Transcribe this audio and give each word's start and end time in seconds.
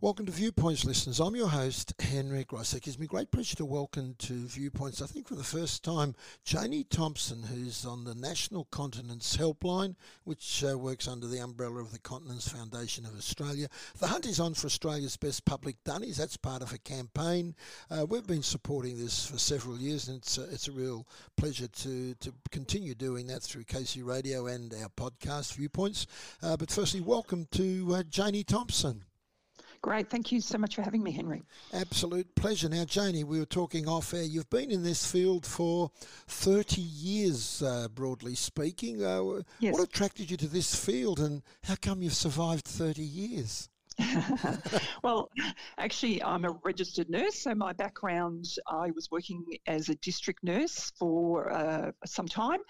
Welcome 0.00 0.26
to 0.26 0.32
Viewpoints, 0.32 0.84
listeners. 0.84 1.18
I'm 1.18 1.34
your 1.34 1.48
host, 1.48 1.92
Henry 1.98 2.44
Gross. 2.44 2.72
It 2.72 2.84
gives 2.84 3.00
me 3.00 3.08
great 3.08 3.32
pleasure 3.32 3.56
to 3.56 3.64
welcome 3.64 4.14
to 4.20 4.32
Viewpoints, 4.46 5.02
I 5.02 5.06
think 5.06 5.26
for 5.26 5.34
the 5.34 5.42
first 5.42 5.82
time, 5.82 6.14
Janie 6.44 6.84
Thompson, 6.84 7.42
who's 7.42 7.84
on 7.84 8.04
the 8.04 8.14
National 8.14 8.66
Continence 8.66 9.36
Helpline, 9.36 9.96
which 10.22 10.62
uh, 10.62 10.78
works 10.78 11.08
under 11.08 11.26
the 11.26 11.40
umbrella 11.40 11.80
of 11.80 11.90
the 11.90 11.98
Continence 11.98 12.46
Foundation 12.46 13.06
of 13.06 13.16
Australia. 13.18 13.66
The 13.98 14.06
hunt 14.06 14.26
is 14.26 14.38
on 14.38 14.54
for 14.54 14.66
Australia's 14.66 15.16
best 15.16 15.44
public 15.44 15.74
dunnies. 15.82 16.18
That's 16.18 16.36
part 16.36 16.62
of 16.62 16.72
a 16.72 16.78
campaign. 16.78 17.56
Uh, 17.90 18.06
we've 18.08 18.24
been 18.24 18.44
supporting 18.44 18.96
this 18.96 19.26
for 19.26 19.38
several 19.38 19.78
years, 19.78 20.06
and 20.06 20.18
it's 20.18 20.38
a, 20.38 20.44
it's 20.44 20.68
a 20.68 20.72
real 20.72 21.08
pleasure 21.36 21.66
to, 21.66 22.14
to 22.14 22.32
continue 22.52 22.94
doing 22.94 23.26
that 23.26 23.42
through 23.42 23.64
Casey 23.64 24.04
Radio 24.04 24.46
and 24.46 24.72
our 24.74 24.90
podcast, 24.90 25.54
Viewpoints. 25.54 26.06
Uh, 26.40 26.56
but 26.56 26.70
firstly, 26.70 27.00
welcome 27.00 27.48
to 27.50 27.96
uh, 27.96 28.04
Janie 28.04 28.44
Thompson. 28.44 29.02
Great. 29.80 30.10
Thank 30.10 30.32
you 30.32 30.40
so 30.40 30.58
much 30.58 30.74
for 30.74 30.82
having 30.82 31.02
me, 31.02 31.12
Henry. 31.12 31.42
Absolute 31.72 32.34
pleasure. 32.34 32.68
Now, 32.68 32.84
Janie, 32.84 33.24
we 33.24 33.38
were 33.38 33.46
talking 33.46 33.88
off 33.88 34.12
air. 34.12 34.22
You've 34.22 34.50
been 34.50 34.70
in 34.70 34.82
this 34.82 35.10
field 35.10 35.46
for 35.46 35.90
30 36.26 36.80
years, 36.80 37.62
uh, 37.62 37.88
broadly 37.88 38.34
speaking. 38.34 39.04
Uh, 39.04 39.42
yes. 39.60 39.74
What 39.74 39.82
attracted 39.82 40.30
you 40.30 40.36
to 40.38 40.48
this 40.48 40.74
field 40.74 41.20
and 41.20 41.42
how 41.62 41.76
come 41.80 42.02
you've 42.02 42.14
survived 42.14 42.64
30 42.64 43.02
years? 43.02 43.68
well, 45.02 45.30
actually, 45.78 46.22
I'm 46.22 46.44
a 46.44 46.52
registered 46.64 47.10
nurse. 47.10 47.42
So, 47.42 47.54
my 47.54 47.72
background, 47.72 48.46
I 48.66 48.90
was 48.92 49.10
working 49.10 49.44
as 49.66 49.88
a 49.88 49.94
district 49.96 50.44
nurse 50.44 50.92
for 50.98 51.50
uh, 51.50 51.90
some 52.06 52.28
time, 52.28 52.60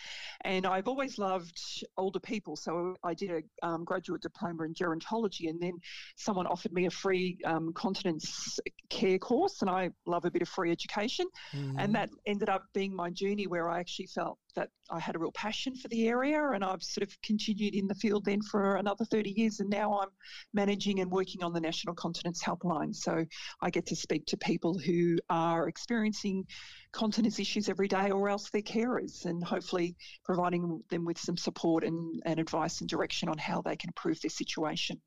and 0.42 0.66
I've 0.66 0.88
always 0.88 1.18
loved 1.18 1.60
older 1.96 2.20
people. 2.20 2.56
So, 2.56 2.96
I 3.04 3.14
did 3.14 3.30
a 3.30 3.66
um, 3.66 3.84
graduate 3.84 4.22
diploma 4.22 4.64
in 4.64 4.74
gerontology, 4.74 5.48
and 5.48 5.60
then 5.60 5.78
someone 6.16 6.46
offered 6.46 6.72
me 6.72 6.86
a 6.86 6.90
free 6.90 7.38
um, 7.44 7.72
continence 7.72 8.58
care 8.88 9.18
course, 9.18 9.60
and 9.60 9.70
I 9.70 9.90
love 10.06 10.24
a 10.24 10.30
bit 10.30 10.42
of 10.42 10.48
free 10.48 10.72
education. 10.72 11.26
Mm-hmm. 11.54 11.78
And 11.78 11.94
that 11.94 12.10
ended 12.26 12.48
up 12.48 12.64
being 12.72 12.94
my 12.94 13.10
journey 13.10 13.46
where 13.46 13.68
I 13.68 13.80
actually 13.80 14.06
felt 14.06 14.38
that 14.54 14.70
I 14.90 14.98
had 14.98 15.16
a 15.16 15.18
real 15.18 15.32
passion 15.32 15.74
for 15.74 15.88
the 15.88 16.08
area, 16.08 16.50
and 16.50 16.64
I've 16.64 16.82
sort 16.82 17.06
of 17.06 17.20
continued 17.22 17.74
in 17.74 17.86
the 17.86 17.94
field 17.94 18.24
then 18.24 18.40
for 18.42 18.76
another 18.76 19.04
30 19.04 19.30
years, 19.30 19.60
and 19.60 19.68
now 19.70 20.00
I'm 20.00 20.08
managing 20.52 21.00
and 21.00 21.10
working 21.10 21.42
on 21.42 21.52
the 21.52 21.60
National 21.60 21.94
Continence 21.94 22.42
Helpline. 22.42 22.94
So 22.94 23.24
I 23.60 23.70
get 23.70 23.86
to 23.86 23.96
speak 23.96 24.26
to 24.26 24.36
people 24.36 24.78
who 24.78 25.18
are 25.30 25.68
experiencing 25.68 26.46
continence 26.92 27.38
issues 27.38 27.68
every 27.68 27.88
day, 27.88 28.10
or 28.10 28.28
else 28.28 28.50
they're 28.50 28.62
carers, 28.62 29.26
and 29.26 29.42
hopefully 29.44 29.96
providing 30.24 30.82
them 30.90 31.04
with 31.04 31.18
some 31.18 31.36
support 31.36 31.84
and, 31.84 32.22
and 32.24 32.40
advice 32.40 32.80
and 32.80 32.88
direction 32.88 33.28
on 33.28 33.38
how 33.38 33.60
they 33.62 33.76
can 33.76 33.90
improve 33.90 34.20
their 34.20 34.30
situation. 34.30 35.00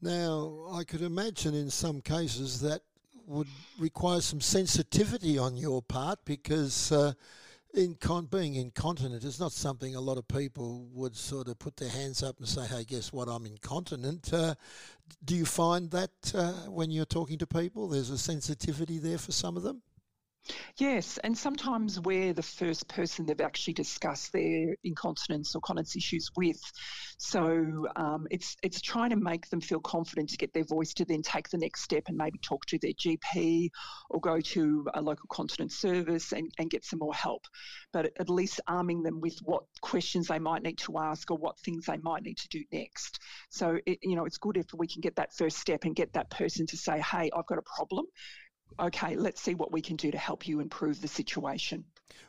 Now, 0.00 0.66
I 0.72 0.84
could 0.84 1.02
imagine 1.02 1.54
in 1.54 1.70
some 1.70 2.00
cases 2.00 2.60
that 2.60 2.82
would 3.26 3.48
require 3.78 4.20
some 4.20 4.40
sensitivity 4.40 5.38
on 5.38 5.56
your 5.56 5.80
part 5.82 6.18
because 6.24 6.90
uh, 6.92 7.12
in 7.74 7.94
con- 7.94 8.26
being 8.26 8.54
incontinent 8.54 9.24
is 9.24 9.40
not 9.40 9.52
something 9.52 9.94
a 9.94 10.00
lot 10.00 10.18
of 10.18 10.28
people 10.28 10.86
would 10.92 11.16
sort 11.16 11.48
of 11.48 11.58
put 11.58 11.76
their 11.76 11.88
hands 11.88 12.22
up 12.22 12.38
and 12.38 12.48
say, 12.48 12.66
"Hey, 12.66 12.84
guess 12.84 13.12
what? 13.12 13.28
I'm 13.28 13.46
incontinent." 13.46 14.32
Uh, 14.32 14.54
do 15.24 15.34
you 15.34 15.46
find 15.46 15.90
that 15.90 16.10
uh, 16.34 16.52
when 16.70 16.90
you're 16.90 17.04
talking 17.04 17.38
to 17.38 17.46
people, 17.46 17.88
there's 17.88 18.10
a 18.10 18.18
sensitivity 18.18 18.98
there 18.98 19.18
for 19.18 19.32
some 19.32 19.56
of 19.56 19.62
them? 19.62 19.82
Yes, 20.78 21.18
and 21.18 21.36
sometimes 21.36 22.00
we're 22.00 22.32
the 22.32 22.42
first 22.42 22.88
person 22.88 23.26
they've 23.26 23.40
actually 23.40 23.74
discussed 23.74 24.32
their 24.32 24.76
incontinence 24.82 25.54
or 25.54 25.60
continence 25.60 25.96
issues 25.96 26.30
with. 26.36 26.60
So 27.18 27.86
um, 27.96 28.26
it's 28.30 28.56
it's 28.62 28.80
trying 28.80 29.10
to 29.10 29.16
make 29.16 29.48
them 29.50 29.60
feel 29.60 29.80
confident 29.80 30.30
to 30.30 30.36
get 30.36 30.52
their 30.52 30.64
voice 30.64 30.94
to 30.94 31.04
then 31.04 31.22
take 31.22 31.48
the 31.48 31.58
next 31.58 31.82
step 31.82 32.04
and 32.08 32.16
maybe 32.16 32.38
talk 32.38 32.66
to 32.66 32.78
their 32.78 32.92
GP 32.98 33.70
or 34.10 34.20
go 34.20 34.40
to 34.40 34.86
a 34.94 35.00
local 35.00 35.26
continence 35.30 35.76
service 35.76 36.32
and, 36.32 36.50
and 36.58 36.70
get 36.70 36.84
some 36.84 36.98
more 36.98 37.14
help. 37.14 37.46
But 37.92 38.12
at 38.18 38.28
least 38.28 38.60
arming 38.66 39.02
them 39.02 39.20
with 39.20 39.38
what 39.44 39.64
questions 39.80 40.26
they 40.26 40.38
might 40.38 40.62
need 40.62 40.78
to 40.78 40.98
ask 40.98 41.30
or 41.30 41.36
what 41.38 41.58
things 41.60 41.86
they 41.86 41.98
might 41.98 42.22
need 42.24 42.38
to 42.38 42.48
do 42.48 42.64
next. 42.72 43.20
So 43.50 43.78
it, 43.86 43.98
you 44.02 44.16
know 44.16 44.24
it's 44.24 44.38
good 44.38 44.56
if 44.56 44.66
we 44.74 44.88
can 44.88 45.00
get 45.00 45.16
that 45.16 45.34
first 45.36 45.58
step 45.58 45.84
and 45.84 45.94
get 45.94 46.12
that 46.14 46.30
person 46.30 46.66
to 46.66 46.76
say, 46.76 47.00
"Hey, 47.00 47.30
I've 47.36 47.46
got 47.46 47.58
a 47.58 47.62
problem." 47.76 48.06
Okay, 48.80 49.16
let's 49.16 49.40
see 49.40 49.54
what 49.54 49.72
we 49.72 49.80
can 49.80 49.96
do 49.96 50.10
to 50.10 50.18
help 50.18 50.46
you 50.46 50.60
improve 50.60 51.00
the 51.00 51.08
situation. 51.08 51.84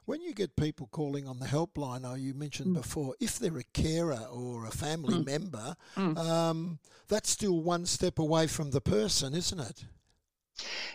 When 0.06 0.22
you 0.22 0.34
get 0.34 0.56
people 0.56 0.88
calling 0.92 1.28
on 1.28 1.40
the 1.40 1.46
helpline, 1.46 2.02
oh, 2.06 2.16
you 2.16 2.34
mentioned 2.34 2.76
mm. 2.76 2.82
before, 2.82 3.16
if 3.20 3.40
they're 3.40 3.58
a 3.58 3.64
carer 3.64 4.26
or 4.32 4.66
a 4.66 4.72
family 4.72 5.16
mm. 5.16 5.26
member, 5.26 5.76
mm. 5.96 6.18
Um, 6.18 6.80
that's 7.08 7.30
still 7.30 7.62
one 7.62 7.86
step 7.86 8.20
away 8.20 8.48
from 8.48 8.72
the 8.72 8.82
person, 8.82 9.34
isn't 9.34 9.60
it? 9.60 9.86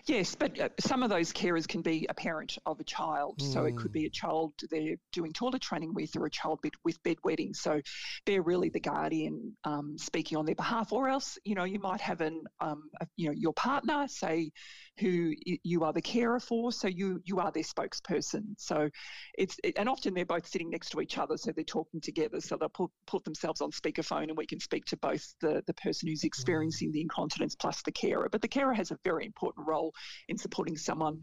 Yes, 0.06 0.34
but 0.34 0.58
uh, 0.60 0.68
some 0.78 1.02
of 1.02 1.10
those 1.10 1.32
carers 1.32 1.66
can 1.66 1.82
be 1.82 2.06
a 2.08 2.14
parent 2.14 2.58
of 2.64 2.78
a 2.80 2.84
child. 2.84 3.38
Mm. 3.38 3.52
So 3.52 3.64
it 3.64 3.76
could 3.76 3.92
be 3.92 4.06
a 4.06 4.10
child 4.10 4.52
they're 4.70 4.96
doing 5.12 5.32
toilet 5.32 5.62
training 5.62 5.94
with 5.94 6.16
or 6.16 6.26
a 6.26 6.30
child 6.30 6.62
bed, 6.62 6.72
with 6.84 7.02
bedwetting. 7.02 7.56
So 7.56 7.80
they're 8.24 8.42
really 8.42 8.68
the 8.68 8.80
guardian 8.80 9.56
um, 9.64 9.96
speaking 9.98 10.38
on 10.38 10.46
their 10.46 10.54
behalf. 10.54 10.92
Or 10.92 11.08
else, 11.08 11.38
you 11.44 11.54
know, 11.54 11.64
you 11.64 11.80
might 11.80 12.00
have 12.00 12.20
an, 12.20 12.44
um, 12.60 12.84
a, 13.00 13.06
you 13.16 13.28
know, 13.28 13.34
your 13.36 13.52
partner 13.52 14.06
say 14.08 14.52
who 14.98 15.32
you 15.44 15.84
are 15.84 15.92
the 15.92 16.02
carer 16.02 16.40
for. 16.40 16.72
So 16.72 16.88
you 16.88 17.20
you 17.24 17.38
are 17.38 17.50
their 17.52 17.62
spokesperson. 17.62 18.54
So 18.58 18.88
it's 19.36 19.56
it, 19.64 19.78
and 19.78 19.88
often 19.88 20.14
they're 20.14 20.24
both 20.24 20.46
sitting 20.46 20.70
next 20.70 20.90
to 20.90 21.00
each 21.00 21.18
other, 21.18 21.36
so 21.36 21.52
they're 21.52 21.64
talking 21.64 22.00
together. 22.00 22.40
So 22.40 22.56
they'll 22.56 22.68
put, 22.68 22.90
put 23.06 23.24
themselves 23.24 23.60
on 23.60 23.70
speakerphone, 23.70 24.24
and 24.24 24.36
we 24.36 24.46
can 24.46 24.60
speak 24.60 24.84
to 24.86 24.96
both 24.96 25.34
the 25.40 25.62
the 25.66 25.74
person 25.74 26.08
who's 26.08 26.24
experiencing 26.24 26.90
mm. 26.90 26.92
the 26.92 27.00
incontinence 27.02 27.54
plus 27.54 27.82
the 27.82 27.92
carer. 27.92 28.28
But 28.30 28.42
the 28.42 28.48
carer 28.48 28.74
has 28.74 28.90
a 28.90 28.98
very 29.04 29.24
important 29.24 29.66
role 29.66 29.92
in 30.28 30.38
supporting 30.38 30.76
someone 30.76 31.20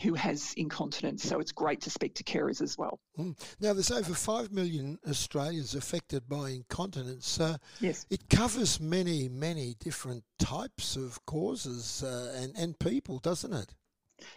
who 0.00 0.14
has 0.14 0.54
incontinence. 0.56 1.24
So 1.24 1.40
it's 1.40 1.52
great 1.52 1.80
to 1.82 1.90
speak 1.90 2.14
to 2.16 2.24
carers 2.24 2.62
as 2.62 2.78
well. 2.78 3.00
Mm. 3.18 3.36
Now, 3.60 3.72
there's 3.72 3.90
over 3.90 4.14
5 4.14 4.52
million 4.52 4.98
Australians 5.08 5.74
affected 5.74 6.28
by 6.28 6.50
incontinence. 6.50 7.40
Uh, 7.40 7.58
yes. 7.80 8.06
It 8.10 8.28
covers 8.28 8.80
many, 8.80 9.28
many 9.28 9.74
different 9.80 10.24
types 10.38 10.96
of 10.96 11.24
causes 11.26 12.02
uh, 12.02 12.34
and, 12.36 12.56
and 12.56 12.78
people, 12.78 13.18
doesn't 13.18 13.52
it? 13.52 13.74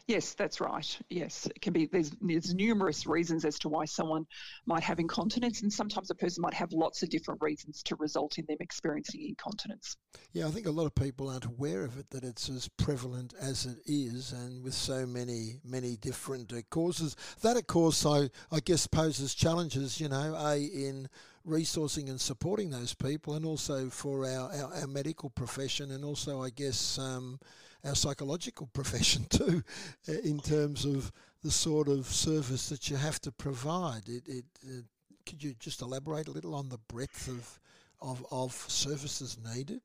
Yes, 0.07 0.33
that's 0.33 0.61
right. 0.61 0.99
Yes, 1.09 1.47
it 1.47 1.61
can 1.61 1.73
be. 1.73 1.85
There's, 1.85 2.11
there's 2.21 2.53
numerous 2.53 3.07
reasons 3.07 3.45
as 3.45 3.57
to 3.59 3.69
why 3.69 3.85
someone 3.85 4.25
might 4.65 4.83
have 4.83 4.99
incontinence, 4.99 5.61
and 5.61 5.71
sometimes 5.71 6.11
a 6.11 6.15
person 6.15 6.41
might 6.41 6.53
have 6.53 6.71
lots 6.71 7.01
of 7.01 7.09
different 7.09 7.41
reasons 7.41 7.81
to 7.83 7.95
result 7.95 8.37
in 8.37 8.45
them 8.47 8.57
experiencing 8.59 9.25
incontinence. 9.27 9.97
Yeah, 10.33 10.47
I 10.47 10.51
think 10.51 10.67
a 10.67 10.71
lot 10.71 10.85
of 10.85 10.95
people 10.95 11.29
aren't 11.29 11.45
aware 11.45 11.83
of 11.83 11.97
it 11.97 12.09
that 12.11 12.23
it's 12.23 12.49
as 12.49 12.67
prevalent 12.67 13.33
as 13.39 13.65
it 13.65 13.77
is, 13.85 14.31
and 14.33 14.63
with 14.63 14.73
so 14.73 15.05
many 15.05 15.59
many 15.63 15.97
different 15.97 16.53
uh, 16.53 16.61
causes. 16.69 17.15
That, 17.41 17.57
of 17.57 17.67
course, 17.67 18.05
I 18.05 18.29
I 18.51 18.59
guess 18.59 18.87
poses 18.87 19.33
challenges. 19.33 19.99
You 19.99 20.09
know, 20.09 20.35
a 20.35 20.57
in 20.57 21.09
resourcing 21.47 22.07
and 22.07 22.21
supporting 22.21 22.69
those 22.69 22.93
people, 22.93 23.33
and 23.33 23.45
also 23.45 23.89
for 23.89 24.25
our, 24.25 24.51
our, 24.53 24.73
our 24.75 24.87
medical 24.87 25.29
profession, 25.29 25.91
and 25.91 26.05
also 26.05 26.41
I 26.43 26.51
guess 26.51 26.99
um, 26.99 27.39
our 27.83 27.95
psychological 27.95 28.67
profession 28.73 29.25
too, 29.29 29.63
uh, 30.07 30.13
in 30.23 30.39
terms 30.39 30.85
of 30.85 31.11
the 31.43 31.51
sort 31.51 31.87
of 31.87 32.05
service 32.05 32.69
that 32.69 32.89
you 32.89 32.97
have 32.97 33.19
to 33.21 33.31
provide. 33.31 34.07
It, 34.07 34.27
it 34.27 34.45
uh, 34.65 34.81
could 35.25 35.43
you 35.43 35.53
just 35.59 35.81
elaborate 35.81 36.27
a 36.27 36.31
little 36.31 36.55
on 36.55 36.69
the 36.69 36.79
breadth 36.87 37.27
of 37.27 37.59
of, 38.01 38.25
of 38.31 38.53
services 38.67 39.37
needed? 39.55 39.81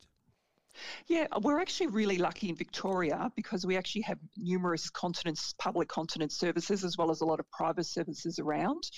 Yeah, 1.07 1.27
we're 1.41 1.61
actually 1.61 1.89
really 1.89 2.19
lucky 2.19 2.49
in 2.51 2.57
Victoria 2.57 3.31
because 3.35 3.65
we 3.65 3.77
actually 3.77 4.03
have 4.03 4.19
numerous 4.37 4.91
continence, 4.91 5.55
public 5.59 5.89
continence 5.89 6.37
services, 6.37 6.85
as 6.85 6.99
well 6.99 7.11
as 7.11 7.23
a 7.23 7.25
lot 7.25 7.41
of 7.41 7.51
private 7.51 7.87
services 7.87 8.39
around. 8.39 8.91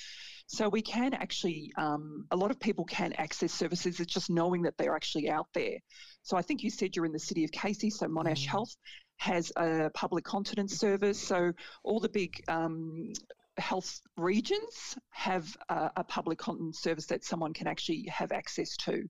So 0.50 0.68
we 0.70 0.80
can 0.80 1.12
actually, 1.12 1.72
um, 1.76 2.24
a 2.30 2.36
lot 2.36 2.50
of 2.50 2.58
people 2.58 2.86
can 2.86 3.12
access 3.12 3.52
services. 3.52 4.00
It's 4.00 4.12
just 4.12 4.30
knowing 4.30 4.62
that 4.62 4.74
they're 4.78 4.96
actually 4.96 5.28
out 5.28 5.46
there. 5.52 5.76
So 6.22 6.38
I 6.38 6.42
think 6.42 6.62
you 6.62 6.70
said 6.70 6.96
you're 6.96 7.04
in 7.04 7.12
the 7.12 7.18
city 7.18 7.44
of 7.44 7.52
Casey, 7.52 7.90
so 7.90 8.06
Monash 8.06 8.44
mm. 8.44 8.46
Health 8.46 8.74
has 9.18 9.52
a 9.56 9.90
public 9.92 10.24
continence 10.24 10.78
service. 10.78 11.20
So 11.20 11.52
all 11.84 12.00
the 12.00 12.08
big 12.08 12.42
um, 12.48 13.12
health 13.58 14.00
regions 14.16 14.96
have 15.10 15.56
a, 15.68 15.90
a, 15.96 16.04
public 16.04 16.38
continence 16.38 16.80
service 16.80 17.06
that 17.06 17.24
someone 17.24 17.52
can 17.52 17.66
actually 17.66 18.04
have 18.08 18.32
access 18.32 18.76
to. 18.76 19.02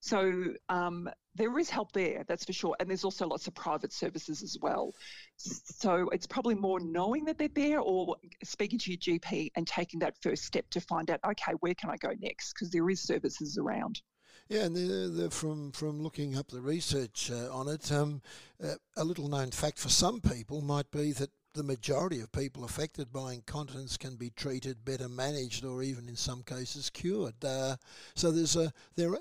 So 0.00 0.44
um, 0.68 1.08
there 1.34 1.58
is 1.58 1.70
help 1.70 1.92
there, 1.92 2.24
that's 2.28 2.44
for 2.44 2.52
sure. 2.52 2.76
And 2.80 2.88
there's 2.88 3.04
also 3.04 3.26
lots 3.26 3.46
of 3.46 3.54
private 3.54 3.92
services 3.92 4.42
as 4.42 4.58
well. 4.60 4.92
So 5.36 6.08
it's 6.10 6.26
probably 6.26 6.54
more 6.54 6.80
knowing 6.80 7.24
that 7.26 7.38
they're 7.38 7.48
there 7.54 7.80
or 7.80 8.16
speaking 8.44 8.78
to 8.80 8.90
your 8.90 8.98
GP 8.98 9.50
and 9.56 9.66
taking 9.66 10.00
that 10.00 10.16
first 10.22 10.44
step 10.44 10.68
to 10.70 10.80
find 10.80 11.10
out, 11.10 11.20
okay, 11.26 11.52
where 11.60 11.74
can 11.74 11.90
I 11.90 11.96
go 11.96 12.12
next? 12.20 12.52
Because 12.52 12.70
there 12.70 12.88
is 12.90 13.00
services 13.02 13.58
around. 13.58 14.02
Yeah, 14.48 14.64
and 14.64 14.76
the, 14.76 15.08
the, 15.08 15.30
from 15.30 15.72
from 15.72 16.02
looking 16.02 16.36
up 16.36 16.48
the 16.48 16.60
research 16.60 17.30
uh, 17.32 17.50
on 17.50 17.68
it, 17.68 17.90
um, 17.92 18.20
uh, 18.62 18.74
a 18.96 19.04
little 19.04 19.28
known 19.28 19.50
fact 19.50 19.78
for 19.78 19.88
some 19.88 20.20
people 20.20 20.60
might 20.60 20.90
be 20.90 21.12
that 21.12 21.30
the 21.54 21.62
majority 21.62 22.20
of 22.20 22.32
people 22.32 22.64
affected 22.64 23.12
by 23.12 23.34
incontinence 23.34 23.96
can 23.96 24.16
be 24.16 24.30
treated, 24.30 24.84
better 24.84 25.08
managed, 25.08 25.64
or 25.64 25.82
even 25.82 26.08
in 26.08 26.16
some 26.16 26.42
cases 26.42 26.90
cured. 26.90 27.44
Uh, 27.44 27.76
so 28.14 28.30
there's 28.30 28.56
a 28.56 28.72
there 28.96 29.14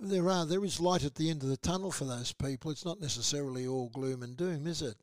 there 0.00 0.30
are 0.30 0.46
there 0.46 0.64
is 0.64 0.80
light 0.80 1.04
at 1.04 1.14
the 1.14 1.28
end 1.28 1.42
of 1.42 1.48
the 1.48 1.56
tunnel 1.56 1.90
for 1.90 2.04
those 2.04 2.32
people. 2.32 2.70
It's 2.70 2.84
not 2.84 3.00
necessarily 3.00 3.66
all 3.66 3.90
gloom 3.90 4.22
and 4.22 4.36
doom, 4.36 4.66
is 4.66 4.82
it? 4.82 4.96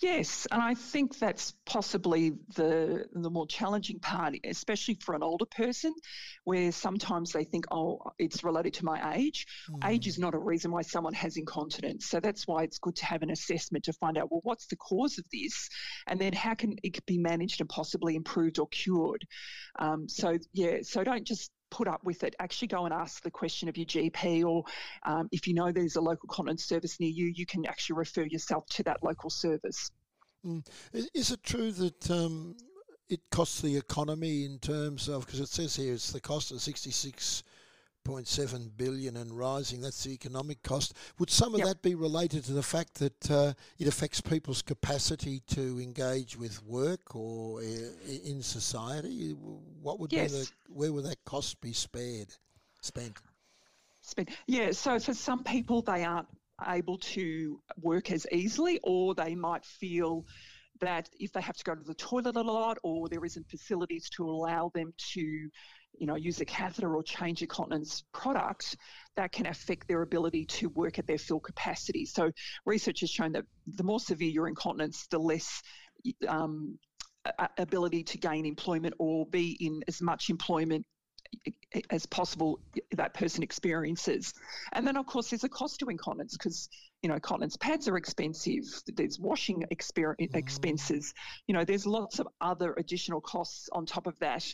Yes, 0.00 0.46
and 0.50 0.60
I 0.60 0.74
think 0.74 1.18
that's 1.18 1.54
possibly 1.64 2.32
the 2.56 3.06
the 3.12 3.30
more 3.30 3.46
challenging 3.46 4.00
part, 4.00 4.34
especially 4.44 4.94
for 4.94 5.14
an 5.14 5.22
older 5.22 5.46
person, 5.46 5.94
where 6.44 6.72
sometimes 6.72 7.32
they 7.32 7.44
think, 7.44 7.66
"Oh, 7.70 8.00
it's 8.18 8.42
related 8.42 8.74
to 8.74 8.84
my 8.84 9.14
age." 9.14 9.46
Mm. 9.70 9.88
Age 9.88 10.06
is 10.08 10.18
not 10.18 10.34
a 10.34 10.38
reason 10.38 10.72
why 10.72 10.82
someone 10.82 11.14
has 11.14 11.36
incontinence, 11.36 12.06
so 12.06 12.18
that's 12.20 12.46
why 12.46 12.64
it's 12.64 12.78
good 12.78 12.96
to 12.96 13.06
have 13.06 13.22
an 13.22 13.30
assessment 13.30 13.84
to 13.84 13.92
find 13.92 14.18
out, 14.18 14.30
well, 14.30 14.40
what's 14.42 14.66
the 14.66 14.76
cause 14.76 15.18
of 15.18 15.24
this, 15.32 15.68
and 16.08 16.20
then 16.20 16.32
how 16.32 16.54
can 16.54 16.76
it 16.82 17.04
be 17.06 17.18
managed 17.18 17.60
and 17.60 17.68
possibly 17.68 18.16
improved 18.16 18.58
or 18.58 18.68
cured. 18.68 19.24
Um, 19.78 20.08
so 20.08 20.38
yeah, 20.52 20.78
so 20.82 21.04
don't 21.04 21.24
just 21.26 21.50
put 21.72 21.88
up 21.88 22.04
with 22.04 22.22
it, 22.22 22.36
actually 22.38 22.68
go 22.68 22.84
and 22.84 22.92
ask 22.92 23.22
the 23.22 23.30
question 23.30 23.66
of 23.70 23.78
your 23.78 23.86
GP, 23.86 24.44
or 24.44 24.62
um, 25.04 25.28
if 25.32 25.48
you 25.48 25.54
know 25.54 25.72
there's 25.72 25.96
a 25.96 26.00
local 26.00 26.28
continence 26.28 26.64
service 26.64 27.00
near 27.00 27.08
you, 27.08 27.32
you 27.34 27.46
can 27.46 27.64
actually 27.66 27.96
refer 27.96 28.24
yourself 28.24 28.66
to 28.66 28.82
that 28.82 29.02
local 29.02 29.30
service. 29.30 29.90
Mm. 30.46 30.66
Is 30.92 31.30
it 31.30 31.42
true 31.42 31.72
that 31.72 32.10
um, 32.10 32.56
it 33.08 33.20
costs 33.30 33.62
the 33.62 33.74
economy 33.76 34.44
in 34.44 34.58
terms 34.58 35.08
of, 35.08 35.24
because 35.24 35.40
it 35.40 35.48
says 35.48 35.74
here 35.74 35.94
it's 35.94 36.12
the 36.12 36.20
cost 36.20 36.52
of 36.52 36.60
sixty 36.60 36.90
six 36.90 37.42
point 38.04 38.26
seven 38.26 38.70
billion 38.76 39.16
and 39.16 39.32
rising. 39.32 39.80
That's 39.80 40.04
the 40.04 40.12
economic 40.12 40.62
cost. 40.62 40.94
Would 41.18 41.30
some 41.30 41.54
of 41.54 41.60
yep. 41.60 41.68
that 41.68 41.82
be 41.82 41.94
related 41.94 42.44
to 42.44 42.52
the 42.52 42.62
fact 42.62 42.94
that 42.94 43.30
uh, 43.30 43.52
it 43.78 43.86
affects 43.86 44.20
people's 44.20 44.62
capacity 44.62 45.40
to 45.48 45.80
engage 45.80 46.36
with 46.36 46.62
work 46.64 47.14
or 47.14 47.60
uh, 47.60 47.64
in 48.24 48.42
society? 48.42 49.36
What 49.82 50.00
would 50.00 50.12
yes. 50.12 50.32
be 50.32 50.38
the 50.38 50.50
where 50.74 50.92
would 50.92 51.04
that 51.04 51.24
cost 51.24 51.60
be 51.60 51.72
spared, 51.72 52.28
spent? 52.80 53.16
Spent. 54.00 54.30
Yeah. 54.46 54.72
So 54.72 54.98
for 54.98 55.14
some 55.14 55.44
people, 55.44 55.82
they 55.82 56.04
aren't 56.04 56.28
able 56.66 56.98
to 56.98 57.60
work 57.80 58.10
as 58.10 58.26
easily, 58.32 58.80
or 58.82 59.14
they 59.14 59.34
might 59.34 59.64
feel 59.64 60.26
that 60.80 61.08
if 61.18 61.32
they 61.32 61.40
have 61.40 61.56
to 61.56 61.64
go 61.64 61.74
to 61.74 61.82
the 61.82 61.94
toilet 61.94 62.36
a 62.36 62.42
lot, 62.42 62.78
or 62.82 63.08
there 63.08 63.24
isn't 63.24 63.48
facilities 63.48 64.08
to 64.10 64.28
allow 64.28 64.70
them 64.74 64.92
to 65.12 65.48
you 65.98 66.06
know, 66.06 66.16
use 66.16 66.40
a 66.40 66.44
catheter 66.44 66.94
or 66.96 67.02
change 67.02 67.42
a 67.42 67.46
continence 67.46 68.04
product, 68.12 68.76
that 69.16 69.32
can 69.32 69.46
affect 69.46 69.86
their 69.86 70.02
ability 70.02 70.46
to 70.46 70.68
work 70.70 70.98
at 70.98 71.06
their 71.06 71.18
full 71.18 71.40
capacity. 71.40 72.06
So 72.06 72.32
research 72.64 73.00
has 73.00 73.10
shown 73.10 73.32
that 73.32 73.44
the 73.66 73.84
more 73.84 74.00
severe 74.00 74.30
your 74.30 74.48
incontinence, 74.48 75.06
the 75.08 75.18
less 75.18 75.62
um, 76.26 76.78
ability 77.58 78.02
to 78.02 78.18
gain 78.18 78.46
employment 78.46 78.94
or 78.98 79.26
be 79.26 79.56
in 79.60 79.82
as 79.88 80.00
much 80.00 80.30
employment 80.30 80.84
as 81.90 82.04
possible 82.06 82.60
that 82.92 83.14
person 83.14 83.42
experiences. 83.42 84.34
And 84.72 84.86
then, 84.86 84.96
of 84.96 85.06
course, 85.06 85.30
there's 85.30 85.44
a 85.44 85.48
cost 85.48 85.80
to 85.80 85.86
incontinence 85.88 86.36
because, 86.36 86.68
you 87.02 87.08
know, 87.08 87.18
continence 87.18 87.56
pads 87.56 87.88
are 87.88 87.96
expensive. 87.96 88.64
There's 88.86 89.18
washing 89.18 89.64
exper- 89.72 90.16
mm. 90.20 90.34
expenses. 90.34 91.14
You 91.46 91.54
know, 91.54 91.64
there's 91.64 91.86
lots 91.86 92.18
of 92.18 92.28
other 92.40 92.74
additional 92.76 93.20
costs 93.20 93.68
on 93.72 93.86
top 93.86 94.06
of 94.06 94.18
that 94.18 94.44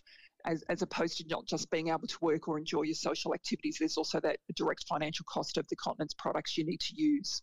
as, 0.44 0.62
as 0.68 0.82
opposed 0.82 1.18
to 1.18 1.24
not 1.28 1.46
just 1.46 1.70
being 1.70 1.88
able 1.88 2.06
to 2.06 2.18
work 2.20 2.48
or 2.48 2.58
enjoy 2.58 2.82
your 2.82 2.94
social 2.94 3.34
activities, 3.34 3.76
there's 3.78 3.96
also 3.96 4.20
that 4.20 4.38
direct 4.54 4.84
financial 4.88 5.26
cost 5.28 5.58
of 5.58 5.66
the 5.68 5.76
continence 5.76 6.14
products 6.14 6.56
you 6.56 6.64
need 6.64 6.80
to 6.80 6.94
use. 6.94 7.42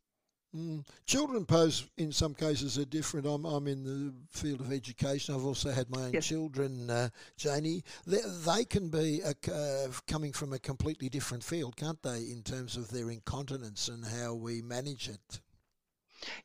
Mm. 0.55 0.85
Children 1.05 1.45
pose, 1.45 1.85
in 1.97 2.11
some 2.11 2.33
cases, 2.33 2.77
are 2.79 2.85
different. 2.85 3.25
I'm, 3.25 3.45
I'm 3.45 3.67
in 3.67 3.83
the 3.83 4.13
field 4.29 4.61
of 4.61 4.71
education. 4.71 5.35
I've 5.35 5.45
also 5.45 5.71
had 5.71 5.89
my 5.89 6.03
own 6.03 6.13
yes. 6.13 6.25
children, 6.25 6.89
uh, 6.89 7.09
Janie. 7.35 7.83
They, 8.07 8.21
they, 8.45 8.63
can 8.63 8.89
be 8.89 9.21
a, 9.21 9.33
uh, 9.51 9.87
coming 10.07 10.31
from 10.31 10.53
a 10.53 10.59
completely 10.59 11.09
different 11.09 11.43
field, 11.43 11.75
can't 11.75 12.01
they, 12.01 12.19
in 12.19 12.41
terms 12.43 12.77
of 12.77 12.89
their 12.89 13.11
incontinence 13.11 13.89
and 13.89 14.05
how 14.05 14.33
we 14.33 14.61
manage 14.61 15.09
it? 15.09 15.41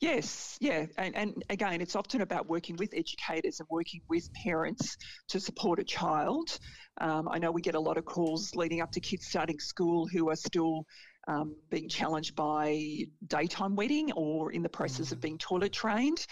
Yes, 0.00 0.56
yeah. 0.61 0.87
And, 0.99 1.17
and 1.17 1.44
again, 1.50 1.81
it's 1.81 1.96
often 1.96 2.20
about 2.20 2.49
working 2.49 2.76
with 2.76 2.93
educators 2.94 3.61
and 3.61 3.69
working 3.70 4.00
with 4.08 4.28
parents 4.34 4.96
to 5.28 5.40
support 5.40 5.78
a 5.78 5.84
child. 5.84 6.58
Um, 7.00 7.28
I 7.28 7.38
know 7.38 7.50
we 7.50 7.62
get 7.62 7.75
a 7.75 7.81
lot 7.81 7.96
of 7.96 8.05
calls 8.05 8.55
leading 8.55 8.81
up 8.81 8.93
to 8.93 9.00
kids 9.00 9.26
starting 9.26 9.58
school 9.58 10.06
who 10.06 10.28
are 10.31 10.37
still 10.37 10.84
um, 11.28 11.55
being 11.70 11.88
challenged 11.88 12.34
by 12.34 13.06
daytime 13.26 13.76
wetting 13.76 14.12
or 14.12 14.52
in 14.52 14.62
the 14.62 14.69
process 14.69 15.08
mm. 15.08 15.12
of 15.12 15.20
being 15.20 15.38
toilet 15.38 15.73
trained. 15.73 16.26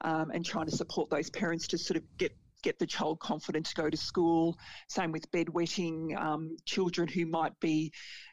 Um, 0.00 0.32
and 0.32 0.44
trying 0.44 0.66
to 0.66 0.76
support 0.76 1.08
those 1.08 1.30
parents 1.30 1.68
to 1.68 1.78
sort 1.78 1.96
of 1.96 2.02
get 2.18 2.36
get 2.64 2.78
the 2.78 2.86
child 2.86 3.20
confident 3.20 3.66
to 3.66 3.74
go 3.74 3.90
to 3.90 3.96
school. 3.96 4.56
Same 4.88 5.12
with 5.12 5.30
bedwetting, 5.30 6.18
um, 6.18 6.56
children 6.64 7.06
who 7.06 7.26
might 7.26 7.58
be 7.60 7.92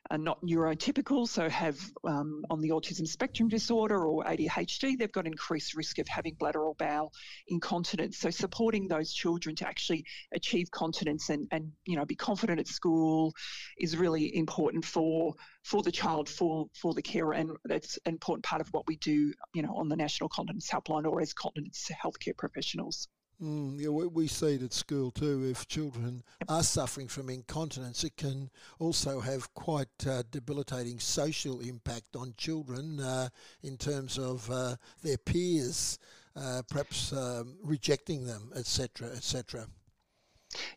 uh, 0.10 0.18
not 0.18 0.42
neurotypical, 0.42 1.28
so 1.28 1.48
have 1.50 1.78
um, 2.06 2.44
on 2.50 2.62
the 2.62 2.70
autism 2.70 3.08
spectrum 3.08 3.50
disorder 3.50 4.06
or 4.06 4.24
ADHD, 4.24 4.98
they've 4.98 5.12
got 5.12 5.28
increased 5.28 5.76
risk 5.76 6.00
of 6.00 6.08
having 6.08 6.36
bladder 6.40 6.64
or 6.64 6.74
bowel 6.76 7.12
incontinence. 7.48 8.18
So 8.18 8.30
supporting 8.30 8.88
those 8.88 9.14
children 9.14 9.56
to 9.58 9.68
actually 9.68 10.06
achieve 10.34 10.72
continence 10.72 11.30
and, 11.30 11.48
and 11.52 11.72
you 11.86 11.98
know 11.98 12.06
be 12.06 12.16
confident 12.16 12.60
at 12.60 12.68
school 12.68 13.34
is 13.78 13.96
really 13.98 14.36
important 14.36 14.86
for 14.86 15.36
for 15.64 15.84
the 15.84 15.92
child, 15.92 16.30
for 16.30 16.68
for 16.74 16.94
the 16.94 17.02
carer, 17.02 17.34
and 17.34 17.52
that's 17.66 17.98
an 18.06 18.14
important 18.14 18.44
part 18.44 18.62
of 18.62 18.70
what 18.70 18.88
we 18.88 18.96
do, 18.98 19.34
you 19.54 19.62
know, 19.62 19.76
on 19.76 19.90
the 19.90 19.96
National 19.96 20.30
Continence 20.30 20.70
Helpline 20.70 21.06
or 21.06 21.22
as 21.22 21.34
continence 21.34 21.92
healthcare 22.04 22.36
professionals. 22.38 23.08
Mm, 23.42 23.82
yeah, 23.82 23.90
we, 23.90 24.06
we 24.06 24.28
see 24.28 24.56
it 24.56 24.62
at 24.62 24.74
school 24.74 25.10
too. 25.10 25.50
If 25.50 25.68
children 25.68 26.22
are 26.48 26.62
suffering 26.62 27.08
from 27.08 27.30
incontinence, 27.30 28.04
it 28.04 28.16
can 28.16 28.52
also 28.78 29.20
have 29.20 29.52
quite 29.56 29.88
uh, 30.08 30.22
debilitating 30.30 31.00
social 31.00 31.60
impact 31.60 32.16
on 32.16 32.36
children 32.38 33.00
uh, 33.00 33.30
in 33.64 33.78
terms 33.78 34.20
of 34.20 34.50
uh, 34.52 34.76
their 35.02 35.18
peers, 35.18 35.98
uh, 36.36 36.62
perhaps 36.70 37.14
um, 37.14 37.56
rejecting 37.64 38.26
them, 38.26 38.52
etc., 38.56 39.08
etc. 39.08 39.66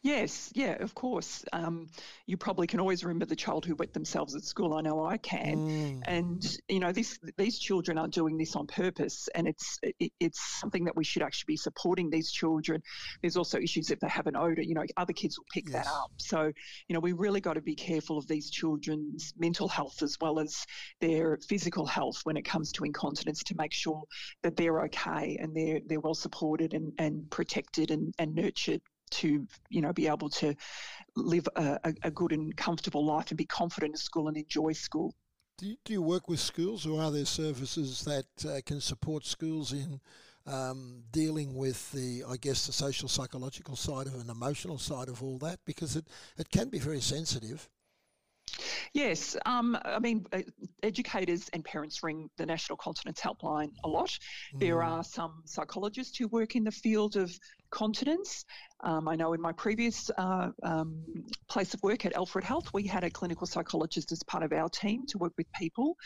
Yes, 0.03 0.51
yeah, 0.55 0.83
of 0.83 0.95
course. 0.95 1.45
Um, 1.53 1.89
you 2.27 2.37
probably 2.37 2.67
can 2.67 2.81
always 2.81 3.05
remember 3.05 3.27
the 3.27 3.37
child 3.37 3.65
who 3.65 3.75
wet 3.75 3.93
themselves 3.93 4.35
at 4.35 4.45
school. 4.45 4.75
I 4.75 4.81
know 4.81 5.05
I 5.05 5.17
can. 5.19 5.57
Mm. 5.57 6.03
And 6.07 6.59
you 6.69 6.81
know, 6.81 6.93
this 6.93 7.19
these 7.37 7.59
children 7.59 7.99
are 7.99 8.09
doing 8.09 8.37
this 8.37 8.57
on 8.57 8.67
purpose, 8.67 9.29
and 9.35 9.49
it's 9.49 9.79
it, 9.83 10.13
it's 10.21 10.41
something 10.61 10.85
that 10.85 10.97
we 10.97 11.05
should 11.05 11.23
actually 11.23 11.53
be 11.53 11.57
supporting 11.57 12.11
these 12.11 12.31
children. 12.31 12.83
There's 13.23 13.37
also 13.37 13.59
issues 13.59 13.91
if 13.91 14.01
they 14.01 14.09
have 14.09 14.27
an 14.27 14.37
odor. 14.37 14.63
You 14.63 14.75
know, 14.75 14.85
other 14.97 15.13
kids 15.13 15.39
will 15.39 15.47
pick 15.53 15.69
yes. 15.69 15.85
that 15.85 15.91
up. 15.91 16.11
So 16.17 16.53
you 16.89 16.95
know, 16.95 17.01
we 17.01 17.13
really 17.13 17.41
got 17.41 17.55
to 17.55 17.63
be 17.63 17.75
careful 17.75 18.19
of 18.19 18.27
these 18.27 18.51
children's 18.51 19.33
mental 19.39 19.69
health 19.69 20.03
as 20.03 20.17
well 20.21 20.39
as 20.39 20.65
their 21.01 21.39
physical 21.49 21.87
health 21.87 22.21
when 22.25 22.37
it 22.37 22.45
comes 22.45 22.73
to 22.73 22.85
incontinence 22.85 23.43
to 23.45 23.55
make 23.57 23.73
sure 23.73 24.03
that 24.43 24.57
they're 24.57 24.83
okay 24.83 25.37
and 25.41 25.55
they're 25.55 25.81
they're 25.87 26.01
well 26.01 26.15
supported 26.15 26.75
and, 26.75 26.93
and 26.99 27.31
protected 27.31 27.91
and, 27.91 28.15
and 28.19 28.35
nurtured 28.35 28.81
to 29.11 29.47
you 29.69 29.81
know 29.81 29.93
be 29.93 30.07
able 30.07 30.29
to 30.29 30.55
live 31.17 31.49
a, 31.57 31.95
a 32.03 32.11
good 32.11 32.33
and 32.33 32.57
comfortable 32.57 33.05
life 33.05 33.31
and 33.31 33.39
be 33.39 33.47
confident 33.47 33.93
in 33.93 33.97
school 33.97 34.29
and 34.29 34.37
enjoy 34.37 34.73
school. 34.73 35.15
Do 35.59 35.67
you, 35.67 35.77
do 35.85 35.93
you 35.93 36.03
work 36.03 36.29
with 36.29 36.41
schools, 36.41 36.85
or 36.85 37.01
are 37.01 37.13
there 37.13 37.25
services 37.25 38.05
that 38.05 38.27
uh, 38.45 38.61
can 38.67 38.81
support 38.81 39.25
schools 39.25 39.73
in 39.73 40.01
um, 40.47 41.05
dealing 41.13 41.55
with 41.55 41.93
the, 41.93 42.25
I 42.29 42.37
guess, 42.37 42.67
the 42.67 42.73
social 42.73 43.09
psychological 43.09 43.77
side 43.77 44.09
of 44.09 44.15
an 44.21 44.31
emotional 44.31 44.79
side 44.79 45.09
of 45.09 45.23
all 45.23 45.39
that? 45.39 45.61
Because 45.65 45.95
it, 45.95 46.07
it 46.39 46.51
can 46.51 46.71
be 46.71 46.81
very 46.81 47.01
sensitive. 47.01 47.69
Yes, 48.93 49.37
um, 49.47 49.77
I 49.85 49.99
mean, 49.99 50.25
uh, 50.33 50.43
educators 50.83 51.49
and 51.53 51.65
parents 51.65 52.03
ring 52.03 52.31
the 52.37 52.47
National 52.47 52.77
Continence 52.77 53.21
Helpline 53.21 53.73
a 53.85 53.89
lot. 53.89 54.11
Mm. 54.55 54.61
There 54.61 54.83
are 54.83 55.03
some 55.03 55.43
psychologists 55.45 56.17
who 56.17 56.29
work 56.29 56.57
in 56.57 56.65
the 56.65 56.71
field 56.71 57.17
of 57.17 57.37
continence. 57.71 58.45
Um, 58.81 59.09
I 59.09 59.17
know 59.17 59.33
in 59.33 59.41
my 59.41 59.53
previous 59.53 60.11
uh, 60.17 60.51
um, 60.63 61.03
place 61.49 61.75
of 61.75 61.83
work 61.83 62.07
at 62.07 62.15
Alfred 62.15 62.45
Health, 62.45 62.73
we 62.73 62.87
had 62.87 63.03
a 63.03 63.11
clinical 63.11 63.47
psychologist 63.47 64.13
as 64.13 64.23
part 64.23 64.45
of 64.45 64.53
our 64.53 64.69
team 64.69 65.07
to 65.09 65.19
work 65.19 65.33
with 65.37 65.51
people 65.53 65.97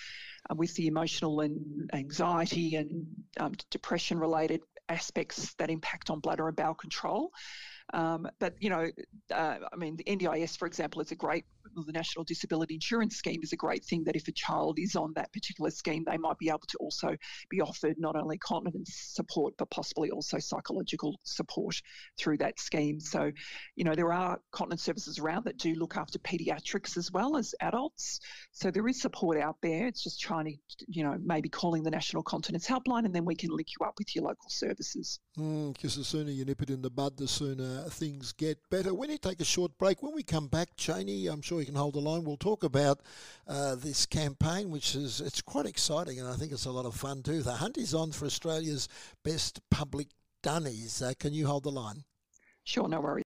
uh, 0.51 0.55
with 0.55 0.75
the 0.75 0.87
emotional 0.87 1.41
and 1.41 1.91
anxiety 1.93 2.77
and 2.77 3.07
um, 3.39 3.53
depression 3.71 4.19
related 4.19 4.63
aspects 4.89 5.55
that 5.55 5.71
impact 5.71 6.09
on 6.09 6.21
bladder 6.21 6.49
and 6.49 6.57
bowel 6.57 6.75
control. 6.75 7.31
Um, 7.93 8.29
but 8.39 8.55
you 8.61 8.71
know, 8.71 8.91
uh, 9.33 9.59
I 9.73 9.77
mean, 9.77 9.97
the 9.97 10.05
NDIS, 10.05 10.59
for 10.59 10.67
example, 10.67 11.01
is 11.01 11.11
a 11.11 11.17
great. 11.17 11.45
The 11.75 11.93
National 11.93 12.25
Disability 12.25 12.75
Insurance 12.75 13.17
Scheme 13.17 13.41
is 13.43 13.53
a 13.53 13.57
great 13.57 13.85
thing 13.85 14.05
that 14.05 14.17
if 14.17 14.29
a 14.29 14.33
child 14.33 14.79
is 14.79 14.97
on 14.97 15.13
that 15.15 15.33
particular 15.33 15.71
scheme, 15.71 16.05
they 16.07 16.17
might 16.17 16.39
be 16.39 16.49
able 16.49 16.61
to 16.69 16.79
also 16.79 17.17
be 17.51 17.61
offered 17.61 17.97
not 17.99 18.17
only 18.17 18.39
continence 18.39 18.95
support 18.95 19.55
but 19.59 19.71
possibly 19.71 20.11
also 20.11 20.39
psychological 20.39 21.19
support 21.25 21.81
through 22.19 22.39
that 22.39 22.59
scheme. 22.59 23.01
So, 23.01 23.31
you 23.77 23.85
know, 23.85 23.95
there 23.95 24.13
are 24.13 24.41
continence 24.53 24.83
services 24.83 25.19
around 25.19 25.45
that 25.45 25.59
do 25.59 25.75
look 25.75 25.97
after 25.97 26.19
paediatrics 26.19 26.97
as 26.97 27.11
well 27.13 27.37
as 27.37 27.55
adults. 27.61 28.21
So 28.53 28.71
there 28.71 28.87
is 28.89 29.01
support 29.01 29.39
out 29.39 29.57
there. 29.63 29.87
It's 29.87 30.03
just 30.03 30.21
trying 30.21 30.47
to, 30.47 30.85
you 30.89 31.03
know, 31.03 31.17
maybe 31.23 31.49
calling 31.49 31.83
the 31.83 31.91
National 31.91 32.23
Continence 32.23 32.67
Helpline, 32.67 33.05
and 33.05 33.15
then 33.15 33.25
we 33.25 33.35
can 33.35 33.51
link 33.51 33.69
you 33.79 33.87
up 33.87 33.95
with 33.99 34.15
your 34.15 34.25
local 34.25 34.49
services. 34.49 35.21
Because 35.35 35.45
mm, 35.47 35.97
the 35.97 36.05
sooner 36.05 36.31
you 36.31 36.45
nip 36.45 36.63
it 36.63 36.71
in 36.71 36.83
the 36.83 36.91
bud, 36.91 37.17
the 37.17 37.29
sooner 37.29 37.83
things 37.91 38.33
get 38.33 38.59
better. 38.71 38.95
When 38.95 39.11
you 39.11 39.19
take 39.19 39.41
a 39.41 39.45
short 39.45 39.77
break, 39.79 40.03
when 40.03 40.15
we 40.15 40.23
come 40.23 40.49
back, 40.49 40.77
Janie, 40.77 41.27
I'm 41.27 41.43
sure 41.43 41.58
sure 41.59 41.63
you 41.63 41.67
can 41.67 41.81
hold 41.81 41.95
the 41.95 42.01
line. 42.01 42.23
We'll 42.23 42.37
talk 42.37 42.63
about 42.63 43.01
uh, 43.49 43.75
this 43.75 44.07
campaign, 44.07 44.71
which 44.71 44.95
is 44.95 45.21
it's 45.21 45.43
quite 45.43 45.67
exciting, 45.67 46.21
and 46.21 46.29
I 46.29 46.35
think 46.35 46.53
it's 46.53 46.67
a 46.67 46.71
lot 46.71 46.87
of 46.87 46.95
fun 46.95 47.23
too. 47.23 47.43
The 47.43 47.55
hunt 47.55 47.77
is 47.77 47.95
on 47.95 48.13
for 48.13 48.27
Australia's 48.27 48.89
best 49.25 49.61
public 49.71 50.09
dunnies. 50.43 51.03
Uh, 51.03 51.15
can 51.19 51.33
you 51.33 51.49
hold 51.49 51.65
the 51.65 51.71
line? 51.71 52.05
Sure, 52.63 52.87
no 52.89 53.01
worries. 53.01 53.25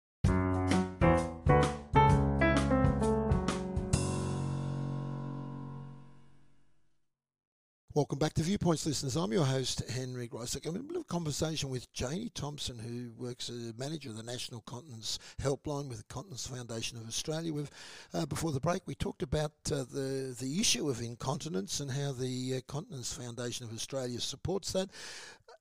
Welcome 7.93 8.19
back 8.19 8.33
to 8.35 8.43
Viewpoints, 8.43 8.85
listeners. 8.85 9.17
I'm 9.17 9.33
your 9.33 9.43
host, 9.43 9.81
Henry 9.89 10.29
Grossick. 10.29 10.65
I'm 10.65 10.77
in 10.77 10.95
a 10.95 11.01
a 11.01 11.03
conversation 11.03 11.69
with 11.69 11.91
Janie 11.91 12.29
Thompson, 12.29 12.77
who 12.77 13.11
works 13.21 13.49
as 13.49 13.73
manager 13.77 14.09
of 14.11 14.17
the 14.17 14.23
National 14.23 14.61
Continence 14.61 15.19
Helpline 15.41 15.89
with 15.89 15.97
the 15.97 16.13
Continence 16.13 16.47
Foundation 16.47 16.97
of 16.97 17.07
Australia. 17.07 17.51
With 17.51 17.71
uh, 18.13 18.25
before 18.27 18.51
the 18.51 18.59
break, 18.59 18.83
we 18.85 18.95
talked 18.95 19.23
about 19.23 19.51
uh, 19.71 19.83
the 19.91 20.35
the 20.39 20.59
issue 20.61 20.89
of 20.89 21.01
incontinence 21.01 21.79
and 21.79 21.89
how 21.91 22.11
the 22.11 22.57
uh, 22.57 22.71
Continence 22.71 23.11
Foundation 23.11 23.65
of 23.65 23.73
Australia 23.73 24.19
supports 24.21 24.71
that. 24.71 24.89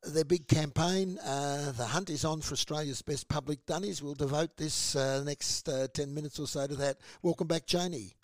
Their 0.02 0.24
big 0.24 0.46
campaign, 0.46 1.18
uh, 1.18 1.72
the 1.72 1.86
hunt 1.86 2.10
is 2.10 2.24
on 2.24 2.42
for 2.42 2.52
Australia's 2.52 3.02
best 3.02 3.28
public 3.28 3.66
dunnies. 3.66 4.02
We'll 4.02 4.14
devote 4.14 4.56
this 4.56 4.94
uh, 4.94 5.22
next 5.24 5.68
uh, 5.68 5.88
ten 5.92 6.14
minutes 6.14 6.38
or 6.38 6.46
so 6.46 6.66
to 6.66 6.76
that. 6.76 6.98
Welcome 7.22 7.48
back, 7.48 7.66
Janie. 7.66 8.14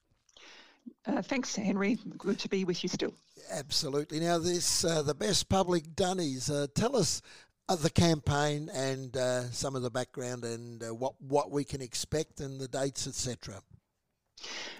Uh, 1.07 1.23
thanks, 1.23 1.55
Henry. 1.55 1.99
Good 2.19 2.39
to 2.41 2.49
be 2.49 2.65
with 2.65 2.83
you 2.83 2.89
still. 2.89 3.15
Absolutely. 3.51 4.21
Now, 4.21 4.39
this 4.39 4.85
uh, 4.85 5.03
the 5.03 5.15
best 5.15 5.49
public 5.49 5.95
dunnies. 5.95 6.51
Uh, 6.51 6.67
tell 6.75 6.97
us 6.97 7.23
of 7.69 7.83
the 7.83 7.91
campaign 7.91 8.71
and 8.73 9.17
uh, 9.17 9.51
some 9.51 9.75
of 9.75 9.83
the 9.83 9.91
background 9.91 10.45
and 10.45 10.83
uh, 10.83 10.95
what 10.95 11.15
what 11.21 11.51
we 11.51 11.65
can 11.65 11.81
expect 11.81 12.41
and 12.41 12.61
the 12.61 12.69
dates, 12.69 13.07
etc. 13.07 13.61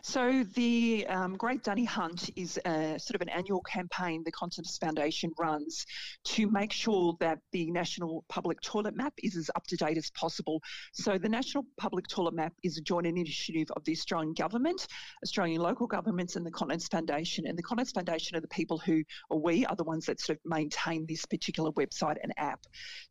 So 0.03 0.45
the 0.55 1.07
um, 1.09 1.37
Great 1.37 1.65
Dunny 1.65 1.85
Hunt 1.85 2.31
is 2.37 2.59
a, 2.65 2.99
sort 2.99 3.17
of 3.17 3.23
an 3.23 3.29
annual 3.29 3.61
campaign 3.63 4.23
the 4.25 4.31
Continence 4.33 4.79
Foundation 4.79 5.33
runs 5.39 5.85
to 6.25 6.51
make 6.51 6.73
sure 6.73 7.17
that 7.21 7.39
the 7.53 7.71
National 7.71 8.25
Public 8.29 8.61
Toilet 8.61 8.95
Map 8.95 9.13
is 9.23 9.37
as 9.37 9.51
up 9.57 9.67
to 9.67 9.77
date 9.77 9.99
as 9.99 10.11
possible. 10.13 10.63
So 10.93 11.19
the 11.19 11.29
National 11.29 11.65
Public 11.77 12.07
Toilet 12.07 12.35
Map 12.35 12.53
is 12.63 12.79
a 12.79 12.83
joint 12.83 13.07
initiative 13.07 13.69
of 13.77 13.85
the 13.85 13.93
Australian 13.93 14.35
Government, 14.35 14.87
Australian 15.25 15.61
local 15.61 15.87
governments, 15.87 16.37
and 16.37 16.47
the 16.47 16.51
Continence 16.51 16.87
Foundation. 16.89 17.47
And 17.47 17.59
the 17.59 17.63
Continence 17.63 17.93
Foundation 17.93 18.37
are 18.37 18.41
the 18.41 18.49
people 18.49 18.79
who, 18.79 19.03
or 19.31 19.41
we, 19.41 19.67
are 19.67 19.77
the 19.77 19.85
ones 19.85 20.07
that 20.07 20.21
sort 20.21 20.39
of 20.39 20.45
maintain 20.45 21.05
this 21.07 21.25
particular 21.27 21.73
website 21.73 22.17
and 22.23 22.33
app. 22.37 22.61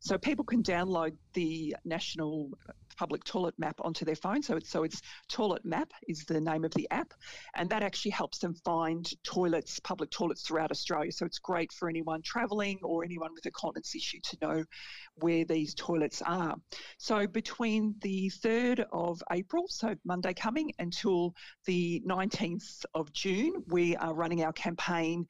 So 0.00 0.16
people 0.16 0.44
can 0.44 0.62
download 0.62 1.12
the 1.34 1.76
National 1.84 2.50
public 2.96 3.24
toilet 3.24 3.54
map 3.58 3.78
onto 3.82 4.04
their 4.04 4.16
phone. 4.16 4.42
So 4.42 4.56
it's 4.56 4.70
so 4.70 4.84
it's 4.84 5.00
Toilet 5.28 5.64
Map 5.64 5.92
is 6.08 6.24
the 6.24 6.40
name 6.40 6.64
of 6.64 6.72
the 6.74 6.88
app, 6.90 7.12
and 7.54 7.68
that 7.70 7.82
actually 7.82 8.12
helps 8.12 8.38
them 8.38 8.54
find 8.64 9.08
toilets, 9.24 9.78
public 9.80 10.10
toilets 10.10 10.42
throughout 10.42 10.70
Australia. 10.70 11.12
So 11.12 11.26
it's 11.26 11.38
great 11.38 11.72
for 11.72 11.88
anyone 11.88 12.22
travelling 12.22 12.78
or 12.82 13.04
anyone 13.04 13.30
with 13.34 13.46
a 13.46 13.50
continence 13.50 13.94
issue 13.94 14.18
to 14.30 14.38
know 14.42 14.64
where 15.16 15.44
these 15.44 15.74
toilets 15.74 16.22
are. 16.22 16.56
So 16.98 17.26
between 17.26 17.94
the 18.00 18.30
3rd 18.44 18.86
of 18.92 19.22
April, 19.32 19.64
so 19.68 19.94
Monday 20.04 20.34
coming, 20.34 20.72
until 20.78 21.34
the 21.66 22.02
19th 22.06 22.84
of 22.94 23.12
June, 23.12 23.64
we 23.68 23.96
are 23.96 24.14
running 24.14 24.42
our 24.44 24.52
campaign 24.52 25.26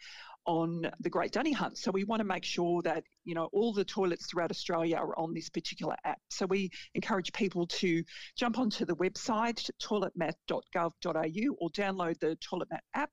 on 0.46 0.90
the 1.00 1.10
Great 1.10 1.32
Dunny 1.32 1.52
Hunt. 1.52 1.76
So 1.76 1.90
we 1.90 2.04
want 2.04 2.20
to 2.20 2.24
make 2.24 2.44
sure 2.44 2.82
that 2.82 3.04
you 3.24 3.34
know 3.34 3.48
all 3.52 3.72
the 3.72 3.84
toilets 3.84 4.26
throughout 4.26 4.50
Australia 4.50 4.96
are 4.96 5.18
on 5.18 5.34
this 5.34 5.48
particular 5.48 5.96
app. 6.04 6.20
So 6.30 6.46
we 6.46 6.70
encourage 6.94 7.32
people 7.32 7.66
to 7.66 8.02
jump 8.36 8.58
onto 8.58 8.84
the 8.84 8.96
website 8.96 9.68
toiletmap.gov.au 9.82 11.54
or 11.58 11.70
download 11.70 12.18
the 12.20 12.36
ToiletMap 12.36 12.80
app. 12.94 13.10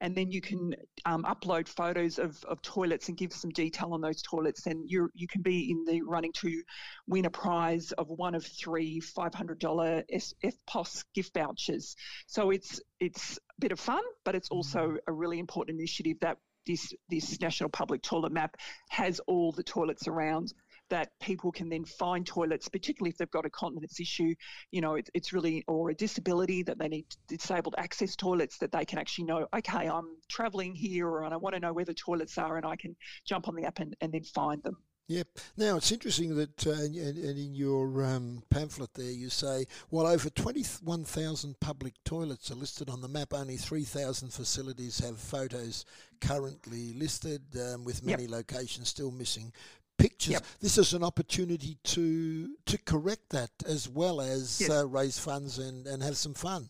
And 0.00 0.14
then 0.14 0.30
you 0.30 0.40
can 0.40 0.76
um, 1.06 1.24
upload 1.24 1.66
photos 1.66 2.20
of, 2.20 2.44
of 2.44 2.62
toilets 2.62 3.08
and 3.08 3.16
give 3.16 3.32
some 3.32 3.50
detail 3.50 3.92
on 3.92 4.00
those 4.00 4.22
toilets. 4.22 4.66
And 4.66 4.88
you 4.88 5.10
you 5.14 5.26
can 5.26 5.42
be 5.42 5.72
in 5.72 5.84
the 5.84 6.02
running 6.02 6.32
to 6.34 6.62
win 7.08 7.24
a 7.24 7.30
prize 7.30 7.90
of 7.92 8.08
one 8.08 8.36
of 8.36 8.46
three 8.46 9.00
$500 9.00 10.04
EFTPOS 10.08 11.04
gift 11.14 11.34
vouchers. 11.34 11.96
So 12.28 12.50
it's 12.50 12.80
it's 13.00 13.38
a 13.38 13.60
bit 13.60 13.72
of 13.72 13.80
fun, 13.80 14.02
but 14.24 14.36
it's 14.36 14.50
also 14.50 14.90
mm. 14.90 14.98
a 15.08 15.12
really 15.12 15.40
important 15.40 15.78
initiative 15.80 16.18
that 16.20 16.38
this 16.68 16.92
this 17.08 17.40
national 17.40 17.70
public 17.70 18.02
toilet 18.02 18.30
map 18.30 18.56
has 18.90 19.20
all 19.26 19.50
the 19.50 19.64
toilets 19.64 20.06
around 20.06 20.52
that 20.90 21.10
people 21.20 21.52
can 21.52 21.68
then 21.68 21.84
find 21.84 22.26
toilets, 22.26 22.68
particularly 22.68 23.10
if 23.10 23.18
they've 23.18 23.30
got 23.30 23.44
a 23.44 23.50
continence 23.50 24.00
issue, 24.00 24.34
you 24.70 24.80
know, 24.80 24.94
it, 24.94 25.08
it's 25.14 25.32
really, 25.32 25.64
or 25.68 25.90
a 25.90 25.94
disability 25.94 26.62
that 26.62 26.78
they 26.78 26.88
need 26.88 27.04
disabled 27.28 27.74
access 27.78 28.16
toilets 28.16 28.58
that 28.58 28.72
they 28.72 28.84
can 28.84 28.98
actually 28.98 29.24
know, 29.24 29.46
okay, 29.54 29.88
I'm 29.88 30.16
travelling 30.28 30.74
here 30.74 31.22
and 31.22 31.34
I 31.34 31.36
want 31.36 31.54
to 31.54 31.60
know 31.60 31.72
where 31.72 31.84
the 31.84 31.94
toilets 31.94 32.38
are 32.38 32.56
and 32.56 32.66
I 32.66 32.76
can 32.76 32.96
jump 33.26 33.48
on 33.48 33.54
the 33.54 33.64
app 33.64 33.80
and, 33.80 33.94
and 34.00 34.12
then 34.12 34.24
find 34.24 34.62
them. 34.62 34.76
Yep. 35.08 35.26
Now 35.56 35.76
it's 35.76 35.90
interesting 35.90 36.36
that, 36.36 36.66
uh, 36.66 36.72
and, 36.72 36.94
and, 36.96 37.38
in 37.38 37.54
your 37.54 38.04
um, 38.04 38.42
pamphlet 38.50 38.92
there, 38.92 39.10
you 39.10 39.30
say 39.30 39.66
while 39.88 40.06
over 40.06 40.28
21,000 40.28 41.58
public 41.60 41.94
toilets 42.04 42.50
are 42.50 42.54
listed 42.54 42.90
on 42.90 43.00
the 43.00 43.08
map, 43.08 43.32
only 43.32 43.56
3,000 43.56 44.30
facilities 44.30 44.98
have 44.98 45.18
photos 45.18 45.86
currently 46.20 46.92
listed, 46.92 47.40
um, 47.56 47.84
with 47.84 48.04
many 48.04 48.24
yep. 48.24 48.32
locations 48.32 48.90
still 48.90 49.10
missing 49.10 49.50
pictures. 49.96 50.32
Yep. 50.32 50.44
This 50.60 50.76
is 50.76 50.92
an 50.92 51.02
opportunity 51.02 51.78
to 51.84 52.54
to 52.66 52.78
correct 52.78 53.30
that 53.30 53.50
as 53.66 53.88
well 53.88 54.20
as 54.20 54.60
yes. 54.60 54.70
uh, 54.70 54.86
raise 54.86 55.18
funds 55.18 55.58
and, 55.58 55.86
and 55.86 56.02
have 56.02 56.18
some 56.18 56.34
fun. 56.34 56.68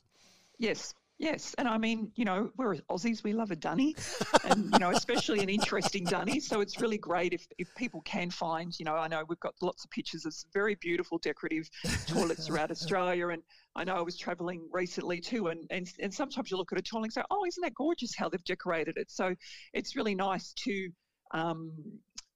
Yes, 0.59 0.95
Yes, 1.18 1.52
and 1.58 1.66
I 1.66 1.78
mean, 1.78 2.12
you 2.14 2.25
know, 2.25 2.52
we're 2.56 2.76
Aussies, 2.88 3.25
we 3.25 3.32
love 3.32 3.50
a 3.50 3.56
dunny, 3.56 3.96
and 4.44 4.70
you 4.72 4.78
know, 4.78 4.90
especially 4.90 5.40
an 5.40 5.48
interesting 5.48 6.04
dunny. 6.04 6.38
So 6.38 6.60
it's 6.60 6.80
really 6.80 6.96
great 6.96 7.32
if, 7.32 7.44
if 7.58 7.75
people 7.75 8.00
can 8.02 8.30
find, 8.30 8.72
you 8.78 8.84
know, 8.84 8.94
I 8.94 9.08
know 9.08 9.25
we've 9.28 9.40
got 9.40 9.54
lots 9.60 9.84
of 9.84 9.90
pictures 9.90 10.25
of 10.26 10.34
very 10.52 10.76
beautiful 10.76 11.18
decorative 11.18 11.68
toilets 12.06 12.46
throughout 12.46 12.70
Australia, 12.70 13.28
and 13.28 13.42
I 13.75 13.82
know 13.82 13.96
I 13.96 14.02
was 14.02 14.16
travelling 14.16 14.68
recently 14.72 15.20
too, 15.20 15.48
and, 15.48 15.66
and 15.70 15.92
and 15.98 16.14
sometimes 16.14 16.52
you 16.52 16.56
look 16.56 16.70
at 16.70 16.78
a 16.78 16.82
toilet 16.82 17.06
and 17.06 17.12
say, 17.12 17.22
oh, 17.32 17.44
isn't 17.44 17.62
that 17.62 17.75
gorgeous 17.75 18.14
how 18.14 18.28
they've 18.28 18.44
decorated 18.44 18.96
it? 18.96 19.10
So 19.10 19.34
it's 19.72 19.96
really 19.96 20.14
nice 20.14 20.52
to. 20.64 20.90
Um, 21.32 21.72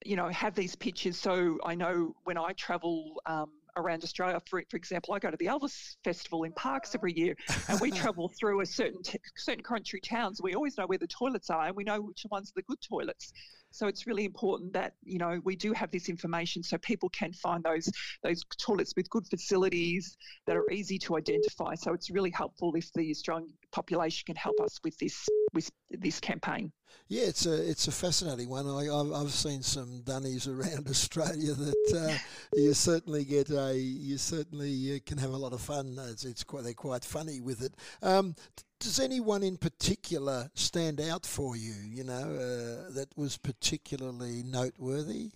you 0.04 0.16
know, 0.16 0.28
have 0.30 0.56
these 0.56 0.74
pictures. 0.74 1.16
So 1.16 1.58
I 1.64 1.76
know 1.76 2.16
when 2.24 2.36
I 2.36 2.54
travel 2.54 3.22
um, 3.24 3.50
around 3.76 4.04
Australia. 4.04 4.40
For, 4.48 4.62
for 4.70 4.76
example, 4.76 5.14
I 5.14 5.18
go 5.18 5.30
to 5.30 5.36
the 5.36 5.46
Elvis 5.46 5.96
Festival 6.04 6.44
in 6.44 6.52
Parkes 6.52 6.94
every 6.94 7.12
year, 7.12 7.34
and 7.68 7.80
we 7.80 7.90
travel 8.02 8.32
through 8.38 8.60
a 8.60 8.66
certain 8.66 9.02
t- 9.02 9.18
certain 9.36 9.62
country 9.62 10.00
towns. 10.00 10.40
We 10.42 10.54
always 10.54 10.76
know 10.78 10.86
where 10.86 10.98
the 10.98 11.06
toilets 11.06 11.50
are, 11.50 11.66
and 11.66 11.76
we 11.76 11.84
know 11.84 12.00
which 12.00 12.24
ones 12.30 12.50
are 12.50 12.54
the 12.56 12.62
good 12.62 12.80
toilets. 12.80 13.32
So 13.72 13.86
it's 13.86 14.06
really 14.06 14.24
important 14.24 14.72
that 14.74 14.94
you 15.02 15.18
know 15.18 15.40
we 15.44 15.56
do 15.56 15.72
have 15.72 15.90
this 15.90 16.08
information 16.08 16.62
so 16.62 16.78
people 16.78 17.08
can 17.08 17.32
find 17.32 17.64
those 17.64 17.90
those 18.22 18.42
toilets 18.58 18.92
with 18.96 19.08
good 19.10 19.26
facilities 19.26 20.16
that 20.46 20.56
are 20.56 20.70
easy 20.70 20.98
to 21.00 21.16
identify. 21.16 21.74
So 21.74 21.92
it's 21.92 22.10
really 22.10 22.30
helpful 22.30 22.74
if 22.74 22.92
the 22.92 23.10
Australian 23.10 23.48
population 23.72 24.24
can 24.26 24.36
help 24.36 24.60
us 24.60 24.78
with 24.84 24.96
this 24.98 25.26
with 25.52 25.70
this 25.90 26.20
campaign. 26.20 26.72
Yeah, 27.08 27.24
it's 27.24 27.46
a 27.46 27.70
it's 27.70 27.88
a 27.88 27.92
fascinating 27.92 28.48
one. 28.48 28.66
I, 28.66 28.84
have 28.84 29.12
I've 29.12 29.32
seen 29.32 29.62
some 29.62 30.02
dunnies 30.02 30.46
around 30.46 30.86
Australia 30.90 31.52
that 31.52 32.08
uh, 32.10 32.18
you 32.54 32.72
certainly 32.74 33.24
get 33.24 33.50
a 33.50 33.76
you 33.76 34.18
certainly 34.18 34.96
uh, 34.96 34.98
can 35.04 35.18
have 35.18 35.30
a 35.30 35.36
lot 35.36 35.52
of 35.52 35.60
fun. 35.60 35.98
It's, 36.10 36.24
it's 36.24 36.44
quite 36.44 36.64
they're 36.64 36.74
quite 36.74 37.04
funny 37.04 37.40
with 37.40 37.62
it. 37.62 37.74
Um, 38.02 38.34
does 38.82 38.98
anyone 38.98 39.42
in 39.42 39.56
particular 39.56 40.50
stand 40.54 41.00
out 41.00 41.24
for 41.24 41.56
you? 41.56 41.74
You 41.84 42.04
know 42.04 42.12
uh, 42.12 42.92
that 42.92 43.08
was 43.16 43.38
particularly 43.38 44.42
noteworthy. 44.42 45.30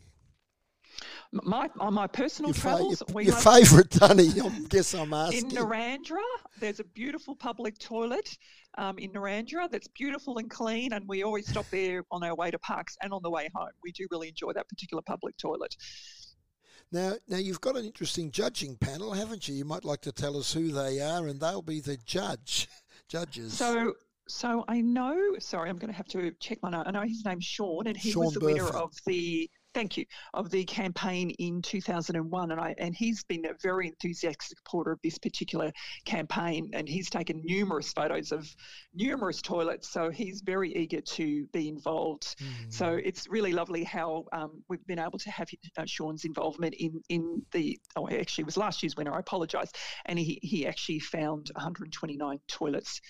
My 1.33 1.69
on 1.79 1.95
my 1.95 2.07
personal 2.07 2.51
your 2.51 2.55
travels, 2.55 3.03
fa- 3.07 3.13
your, 3.13 3.23
your 3.23 3.37
favourite 3.37 3.91
dunny. 3.91 4.31
I 4.41 4.49
guess 4.69 4.95
I'm 4.95 5.13
asking. 5.25 5.51
In 5.51 5.57
Narrandera, 5.57 6.23
there's 6.59 6.81
a 6.81 6.85
beautiful 6.85 7.37
public 7.37 7.79
toilet 7.79 8.37
um, 8.79 8.99
in 8.99 9.13
Narrandera 9.13 9.71
that's 9.71 9.89
beautiful 9.89 10.39
and 10.39 10.51
clean, 10.51 10.93
and 10.93 11.07
we 11.07 11.23
always 11.23 11.47
stop 11.47 11.67
there 11.71 12.03
on 12.11 12.25
our 12.25 12.35
way 12.35 12.51
to 12.51 12.59
Parkes 12.59 12.97
and 13.03 13.13
on 13.13 13.23
the 13.23 13.31
way 13.31 13.49
home. 13.55 13.71
We 13.83 13.93
do 13.93 14.07
really 14.11 14.29
enjoy 14.29 14.53
that 14.55 14.69
particular 14.69 15.03
public 15.03 15.37
toilet. 15.37 15.77
Now, 16.93 17.15
now 17.29 17.39
you've 17.39 17.61
got 17.61 17.77
an 17.77 17.85
interesting 17.85 18.31
judging 18.31 18.77
panel, 18.77 19.13
haven't 19.13 19.49
you? 19.49 19.55
You 19.55 19.65
might 19.65 19.85
like 19.85 20.03
to 20.03 20.13
tell 20.13 20.37
us 20.37 20.53
who 20.53 20.71
they 20.71 21.01
are, 21.01 21.27
and 21.27 21.41
they'll 21.41 21.63
be 21.63 21.81
the 21.81 21.97
judge 21.97 22.69
judges. 23.09 23.53
So, 23.53 23.95
so 24.29 24.65
I 24.69 24.81
know. 24.81 25.37
Sorry, 25.39 25.71
I'm 25.71 25.79
going 25.79 25.91
to 25.91 25.97
have 25.97 26.09
to 26.09 26.33
check 26.41 26.59
my 26.63 26.71
note. 26.71 26.85
I 26.87 26.91
know 26.91 27.03
his 27.03 27.25
name's 27.25 27.45
Sean, 27.45 27.87
and 27.87 27.97
he 27.97 28.11
Sean 28.11 28.25
was 28.27 28.35
the 28.35 28.41
Burford. 28.41 28.55
winner 28.65 28.77
of 28.77 28.93
the 29.07 29.51
thank 29.77 29.99
you, 29.99 30.07
of 30.33 30.49
the 30.49 30.65
campaign 30.65 31.29
in 31.39 31.61
2001. 31.61 32.51
And, 32.51 32.59
I, 32.59 32.75
and 32.79 32.95
he's 32.95 33.23
been 33.25 33.45
a 33.45 33.53
very 33.63 33.89
enthusiastic 33.89 34.43
supporter 34.43 34.91
of 34.91 34.99
this 35.05 35.19
particular 35.19 35.71
campaign. 36.07 36.71
And 36.73 36.89
he's 36.89 37.11
taken 37.11 37.43
numerous 37.45 37.93
photos 37.93 38.33
of 38.33 38.49
numerous 38.95 39.43
toilets. 39.43 39.91
So 39.91 40.09
he's 40.09 40.41
very 40.41 40.75
eager 40.75 41.03
to 41.03 41.47
be 41.53 41.69
involved. 41.69 42.37
Mm. 42.41 42.73
So 42.73 42.99
it's 43.05 43.29
really 43.29 43.53
lovely 43.53 43.85
how 43.85 44.25
um, 44.33 44.63
we've 44.71 44.87
been 44.87 44.99
able 44.99 45.19
to 45.19 45.31
have 45.31 45.49
uh, 45.77 45.85
Sean's 45.85 46.25
involvement 46.25 46.75
in, 46.79 47.03
in 47.11 47.43
the, 47.53 47.79
oh, 47.97 48.09
actually, 48.09 48.43
it 48.43 48.47
was 48.47 48.57
last 48.57 48.83
year's 48.83 48.97
winner. 48.97 49.13
I 49.13 49.19
apologise. 49.19 49.71
And 50.07 50.19
he, 50.19 50.39
he 50.43 50.67
actually 50.67 51.01
found 51.01 51.51
129 51.55 52.39
toilets. 52.49 53.03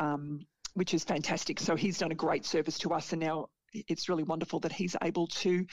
Um, 0.00 0.40
which 0.74 0.94
is 0.94 1.02
fantastic. 1.02 1.58
So 1.58 1.74
he's 1.74 1.98
done 1.98 2.12
a 2.12 2.14
great 2.14 2.44
service 2.44 2.78
to 2.80 2.90
us, 2.90 3.12
and 3.12 3.20
now 3.20 3.48
it's 3.72 4.08
really 4.08 4.24
wonderful 4.24 4.60
that 4.60 4.72
he's 4.72 4.96
able 5.02 5.26
to 5.26 5.64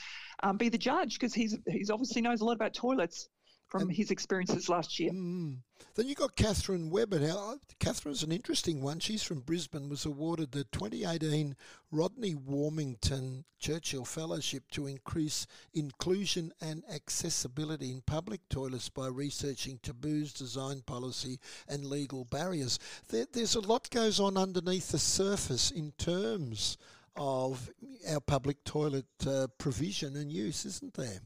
um, 0.42 0.56
be 0.56 0.68
the 0.68 0.78
judge 0.78 1.14
because 1.14 1.34
he's 1.34 1.56
he's 1.68 1.90
obviously 1.90 2.22
knows 2.22 2.40
a 2.40 2.44
lot 2.44 2.54
about 2.54 2.74
toilets 2.74 3.28
from 3.68 3.82
and, 3.82 3.92
his 3.92 4.10
experiences 4.10 4.68
last 4.68 4.98
year. 4.98 5.10
Mm, 5.10 5.58
then 5.94 6.06
you 6.06 6.14
got 6.14 6.36
Catherine 6.36 6.90
Webber. 6.90 7.18
Now, 7.18 7.56
Catherine's 7.80 8.22
an 8.22 8.32
interesting 8.32 8.80
one. 8.80 9.00
She's 9.00 9.22
from 9.22 9.40
Brisbane, 9.40 9.88
was 9.88 10.06
awarded 10.06 10.52
the 10.52 10.64
2018 10.64 11.56
Rodney 11.90 12.34
Warmington 12.34 13.44
Churchill 13.58 14.04
Fellowship 14.04 14.64
to 14.72 14.86
increase 14.86 15.46
inclusion 15.74 16.52
and 16.60 16.84
accessibility 16.92 17.90
in 17.90 18.02
public 18.02 18.40
toilets 18.48 18.88
by 18.88 19.08
researching 19.08 19.78
taboos, 19.82 20.32
design 20.32 20.82
policy, 20.86 21.40
and 21.68 21.84
legal 21.84 22.24
barriers. 22.24 22.78
There, 23.08 23.26
there's 23.32 23.54
a 23.54 23.60
lot 23.60 23.90
goes 23.90 24.20
on 24.20 24.36
underneath 24.36 24.92
the 24.92 24.98
surface 24.98 25.70
in 25.70 25.92
terms 25.98 26.76
of 27.16 27.70
our 28.10 28.20
public 28.20 28.62
toilet 28.64 29.06
uh, 29.26 29.46
provision 29.58 30.16
and 30.16 30.30
use, 30.30 30.64
isn't 30.64 30.94
there? 30.94 31.20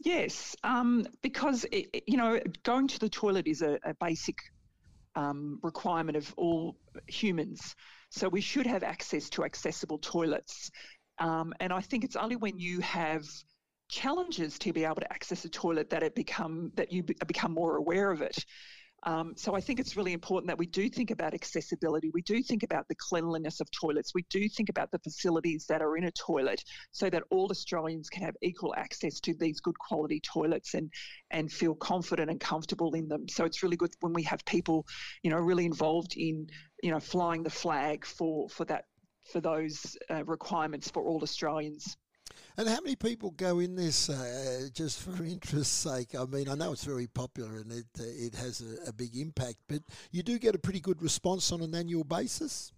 Yes, 0.00 0.54
um, 0.62 1.06
because 1.22 1.64
it, 1.72 2.04
you 2.06 2.16
know 2.16 2.38
going 2.64 2.88
to 2.88 2.98
the 2.98 3.08
toilet 3.08 3.46
is 3.46 3.62
a, 3.62 3.78
a 3.84 3.94
basic 3.94 4.36
um, 5.16 5.58
requirement 5.62 6.16
of 6.16 6.32
all 6.36 6.76
humans. 7.06 7.74
So 8.10 8.28
we 8.28 8.40
should 8.40 8.66
have 8.66 8.82
access 8.82 9.28
to 9.30 9.44
accessible 9.44 9.98
toilets. 9.98 10.70
Um, 11.18 11.54
and 11.60 11.72
I 11.72 11.80
think 11.80 12.04
it's 12.04 12.16
only 12.16 12.36
when 12.36 12.58
you 12.58 12.80
have 12.80 13.24
challenges 13.88 14.58
to 14.58 14.72
be 14.72 14.84
able 14.84 14.96
to 14.96 15.12
access 15.12 15.44
a 15.44 15.48
toilet 15.48 15.90
that 15.90 16.02
it 16.02 16.14
become 16.14 16.72
that 16.74 16.92
you 16.92 17.02
become 17.02 17.52
more 17.52 17.76
aware 17.76 18.10
of 18.10 18.22
it. 18.22 18.44
Um, 19.04 19.34
so 19.36 19.54
I 19.54 19.60
think 19.60 19.80
it's 19.80 19.96
really 19.96 20.14
important 20.14 20.48
that 20.48 20.58
we 20.58 20.66
do 20.66 20.88
think 20.88 21.10
about 21.10 21.34
accessibility. 21.34 22.10
We 22.14 22.22
do 22.22 22.42
think 22.42 22.62
about 22.62 22.88
the 22.88 22.94
cleanliness 22.94 23.60
of 23.60 23.68
toilets. 23.70 24.12
We 24.14 24.24
do 24.30 24.48
think 24.48 24.70
about 24.70 24.90
the 24.90 24.98
facilities 24.98 25.66
that 25.68 25.82
are 25.82 25.96
in 25.96 26.04
a 26.04 26.10
toilet 26.12 26.64
so 26.90 27.10
that 27.10 27.22
all 27.30 27.48
Australians 27.50 28.08
can 28.08 28.22
have 28.22 28.34
equal 28.42 28.74
access 28.76 29.20
to 29.20 29.34
these 29.34 29.60
good 29.60 29.78
quality 29.78 30.20
toilets 30.20 30.74
and, 30.74 30.90
and 31.30 31.52
feel 31.52 31.74
confident 31.74 32.30
and 32.30 32.40
comfortable 32.40 32.94
in 32.94 33.08
them. 33.08 33.28
So 33.28 33.44
it's 33.44 33.62
really 33.62 33.76
good 33.76 33.94
when 34.00 34.14
we 34.14 34.22
have 34.22 34.44
people, 34.46 34.86
you 35.22 35.30
know, 35.30 35.38
really 35.38 35.66
involved 35.66 36.14
in, 36.16 36.46
you 36.82 36.90
know, 36.90 37.00
flying 37.00 37.42
the 37.42 37.50
flag 37.50 38.06
for, 38.06 38.48
for 38.48 38.64
that 38.66 38.84
for 39.32 39.40
those 39.40 39.96
uh, 40.10 40.22
requirements 40.24 40.90
for 40.90 41.02
all 41.02 41.22
Australians. 41.22 41.96
And 42.56 42.68
how 42.68 42.80
many 42.80 42.94
people 42.96 43.32
go 43.32 43.58
in 43.58 43.74
this 43.74 44.08
uh, 44.08 44.68
just 44.72 45.00
for 45.00 45.24
interest's 45.24 45.74
sake? 45.74 46.14
I 46.14 46.24
mean, 46.24 46.48
I 46.48 46.54
know 46.54 46.72
it's 46.72 46.84
very 46.84 47.06
popular 47.06 47.56
and 47.56 47.72
it 47.72 47.86
uh, 47.98 48.04
it 48.04 48.34
has 48.36 48.60
a, 48.60 48.90
a, 48.90 48.92
big 48.92 49.16
impact, 49.16 49.56
but 49.68 49.82
you 50.12 50.22
do 50.22 50.38
get 50.38 50.54
a 50.54 50.58
pretty 50.58 50.80
good 50.80 51.02
response 51.02 51.50
on 51.50 51.62
an 51.62 51.74
annual 51.74 52.04
basis. 52.04 52.72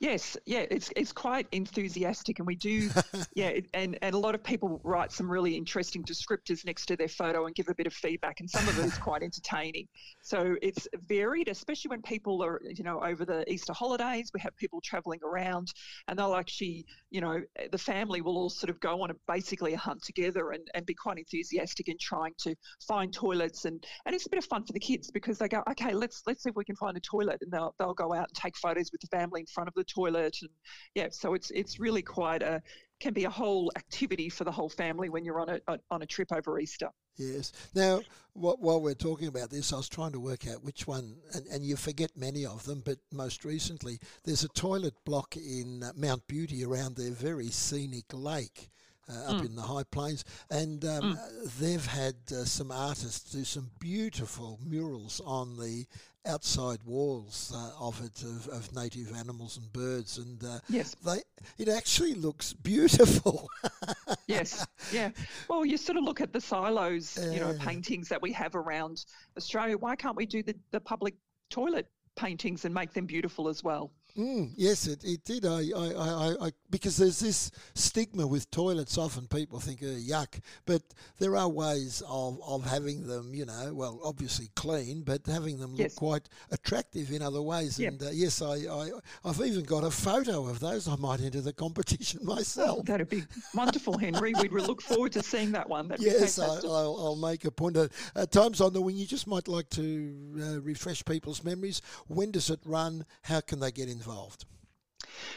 Yes, 0.00 0.36
yeah, 0.46 0.66
it's 0.70 0.92
it's 0.96 1.12
quite 1.12 1.46
enthusiastic, 1.52 2.38
and 2.38 2.46
we 2.46 2.56
do, 2.56 2.90
yeah, 3.34 3.52
and 3.74 3.98
and 4.02 4.14
a 4.14 4.18
lot 4.18 4.34
of 4.34 4.42
people 4.42 4.80
write 4.84 5.12
some 5.12 5.30
really 5.30 5.56
interesting 5.56 6.02
descriptors 6.02 6.64
next 6.64 6.86
to 6.86 6.96
their 6.96 7.08
photo 7.08 7.46
and 7.46 7.54
give 7.54 7.68
a 7.68 7.74
bit 7.74 7.86
of 7.86 7.92
feedback, 7.92 8.40
and 8.40 8.50
some 8.50 8.66
of 8.68 8.78
it 8.78 8.84
is 8.84 8.98
quite 8.98 9.22
entertaining. 9.28 9.86
So 10.22 10.56
it's 10.62 10.88
varied, 11.06 11.48
especially 11.48 11.90
when 11.90 12.02
people 12.02 12.42
are, 12.42 12.60
you 12.64 12.84
know, 12.84 13.00
over 13.02 13.24
the 13.24 13.50
Easter 13.50 13.72
holidays, 13.72 14.30
we 14.34 14.40
have 14.40 14.56
people 14.56 14.80
travelling 14.82 15.20
around, 15.24 15.72
and 16.08 16.18
they'll 16.18 16.34
actually, 16.34 16.86
you 17.10 17.20
know, 17.20 17.40
the 17.70 17.78
family 17.78 18.20
will 18.20 18.36
all 18.36 18.50
sort 18.50 18.70
of 18.70 18.80
go 18.80 19.02
on 19.02 19.10
a 19.10 19.14
basically 19.28 19.74
a 19.74 19.78
hunt 19.78 20.02
together 20.02 20.50
and, 20.50 20.66
and 20.74 20.86
be 20.86 20.94
quite 20.94 21.18
enthusiastic 21.18 21.88
in 21.88 21.96
trying 22.00 22.32
to 22.38 22.54
find 22.86 23.12
toilets, 23.12 23.64
and 23.64 23.84
and 24.06 24.14
it's 24.14 24.26
a 24.26 24.30
bit 24.30 24.38
of 24.38 24.44
fun 24.44 24.64
for 24.64 24.72
the 24.72 24.80
kids 24.80 25.10
because 25.10 25.38
they 25.38 25.48
go, 25.48 25.62
okay, 25.70 25.94
let's 25.94 26.22
let's 26.26 26.42
see 26.42 26.50
if 26.50 26.56
we 26.56 26.64
can 26.64 26.76
find 26.76 26.96
a 26.96 27.00
toilet, 27.00 27.38
and 27.42 27.52
they'll 27.52 27.74
they'll 27.78 27.94
go 27.94 28.12
out 28.12 28.28
and 28.28 28.34
take 28.34 28.56
photos 28.56 28.90
with 28.90 29.00
the 29.00 29.06
family 29.08 29.40
in 29.40 29.46
front 29.46 29.68
of 29.68 29.74
the 29.74 29.83
toilet, 29.84 30.38
and 30.42 30.50
yeah, 30.94 31.08
so 31.10 31.34
it's 31.34 31.50
it's 31.50 31.78
really 31.78 32.02
quite 32.02 32.42
a 32.42 32.62
can 33.00 33.12
be 33.12 33.24
a 33.24 33.30
whole 33.30 33.70
activity 33.76 34.28
for 34.28 34.44
the 34.44 34.52
whole 34.52 34.68
family 34.68 35.08
when 35.08 35.24
you're 35.24 35.40
on 35.40 35.48
a, 35.48 35.60
a 35.68 35.78
on 35.90 36.02
a 36.02 36.06
trip 36.06 36.32
over 36.32 36.58
Easter. 36.58 36.90
Yes. 37.16 37.52
Now, 37.74 38.00
while 38.32 38.80
we're 38.80 38.94
talking 38.94 39.28
about 39.28 39.50
this, 39.50 39.72
I 39.72 39.76
was 39.76 39.88
trying 39.88 40.12
to 40.12 40.20
work 40.20 40.48
out 40.48 40.64
which 40.64 40.86
one, 40.86 41.16
and, 41.32 41.46
and 41.46 41.64
you 41.64 41.76
forget 41.76 42.10
many 42.16 42.44
of 42.44 42.64
them, 42.64 42.82
but 42.84 42.98
most 43.12 43.44
recently, 43.44 44.00
there's 44.24 44.42
a 44.42 44.48
toilet 44.48 44.94
block 45.04 45.36
in 45.36 45.84
uh, 45.84 45.92
Mount 45.96 46.26
Beauty 46.26 46.64
around 46.64 46.96
their 46.96 47.12
very 47.12 47.48
scenic 47.48 48.06
lake. 48.12 48.70
Uh, 49.06 49.32
up 49.34 49.42
mm. 49.42 49.44
in 49.44 49.54
the 49.54 49.60
high 49.60 49.82
plains, 49.90 50.24
and 50.48 50.82
um, 50.86 51.14
mm. 51.14 51.58
they've 51.60 51.84
had 51.84 52.14
uh, 52.30 52.42
some 52.46 52.70
artists 52.70 53.32
do 53.32 53.44
some 53.44 53.70
beautiful 53.78 54.58
murals 54.64 55.20
on 55.26 55.58
the 55.58 55.84
outside 56.26 56.78
walls 56.84 57.52
uh, 57.54 57.70
of 57.78 58.02
it 58.04 58.22
of, 58.22 58.48
of, 58.48 58.74
native 58.74 59.14
animals 59.16 59.56
and 59.56 59.72
birds, 59.72 60.18
and 60.18 60.42
uh, 60.44 60.58
yes, 60.68 60.94
they 61.04 61.20
it 61.58 61.68
actually 61.68 62.14
looks 62.14 62.52
beautiful. 62.52 63.48
yes, 64.26 64.66
yeah. 64.92 65.10
Well, 65.48 65.64
you 65.64 65.76
sort 65.76 65.98
of 65.98 66.04
look 66.04 66.20
at 66.20 66.32
the 66.32 66.40
silos, 66.40 67.18
you 67.32 67.40
know, 67.40 67.54
paintings 67.60 68.08
that 68.08 68.20
we 68.20 68.32
have 68.32 68.54
around 68.54 69.04
Australia. 69.36 69.76
Why 69.76 69.96
can't 69.96 70.16
we 70.16 70.26
do 70.26 70.42
the, 70.42 70.56
the 70.70 70.80
public 70.80 71.14
toilet 71.50 71.86
paintings 72.16 72.64
and 72.64 72.74
make 72.74 72.92
them 72.92 73.06
beautiful 73.06 73.48
as 73.48 73.62
well? 73.62 73.92
Mm, 74.16 74.52
yes, 74.56 74.86
it, 74.86 75.02
it 75.02 75.24
did. 75.24 75.44
I, 75.44 75.70
I, 75.76 75.92
I, 75.96 76.46
I, 76.46 76.50
because 76.70 76.96
there's 76.96 77.18
this 77.18 77.50
stigma 77.74 78.24
with 78.24 78.48
toilets. 78.52 78.96
Often 78.96 79.26
people 79.26 79.58
think, 79.58 79.80
oh, 79.82 79.86
yuck. 79.86 80.40
But 80.66 80.82
there 81.18 81.36
are 81.36 81.48
ways 81.48 82.00
of, 82.08 82.40
of 82.46 82.64
having 82.64 83.08
them, 83.08 83.34
you 83.34 83.44
know, 83.44 83.74
well, 83.74 84.00
obviously 84.04 84.50
clean, 84.54 85.02
but 85.02 85.26
having 85.26 85.58
them 85.58 85.74
yes. 85.74 85.90
look 85.90 85.96
quite 85.96 86.28
attractive 86.52 87.10
in 87.10 87.22
other 87.22 87.42
ways. 87.42 87.76
Yep. 87.78 87.92
And 87.92 88.02
uh, 88.04 88.10
yes, 88.12 88.40
I, 88.40 88.54
I, 88.54 88.90
I've 89.24 89.40
even 89.40 89.64
got 89.64 89.82
a 89.82 89.90
photo 89.90 90.46
of 90.46 90.60
those. 90.60 90.86
I 90.86 90.94
might 90.94 91.20
enter 91.20 91.40
the 91.40 91.52
competition 91.52 92.20
myself. 92.24 92.78
Oh, 92.80 92.82
that'd 92.82 93.08
be 93.08 93.24
wonderful, 93.52 93.98
Henry. 93.98 94.32
We'd 94.40 94.52
look 94.52 94.80
forward 94.80 95.12
to 95.12 95.24
seeing 95.24 95.50
that 95.52 95.68
one. 95.68 95.88
That'd 95.88 96.04
yes, 96.04 96.38
I, 96.38 96.60
will 96.60 96.96
I'll 97.04 97.16
make 97.16 97.44
a 97.46 97.50
point. 97.50 97.76
At 97.76 97.90
uh, 98.14 98.26
times 98.26 98.60
on 98.60 98.72
the 98.72 98.80
wing, 98.80 98.96
you 98.96 99.06
just 99.06 99.26
might 99.26 99.48
like 99.48 99.68
to 99.70 100.14
uh, 100.40 100.60
refresh 100.60 101.04
people's 101.04 101.42
memories. 101.42 101.82
When 102.06 102.30
does 102.30 102.48
it 102.50 102.60
run? 102.64 103.04
How 103.22 103.40
can 103.40 103.58
they 103.58 103.72
get 103.72 103.88
involved? 103.88 104.03
Involved? 104.04 104.44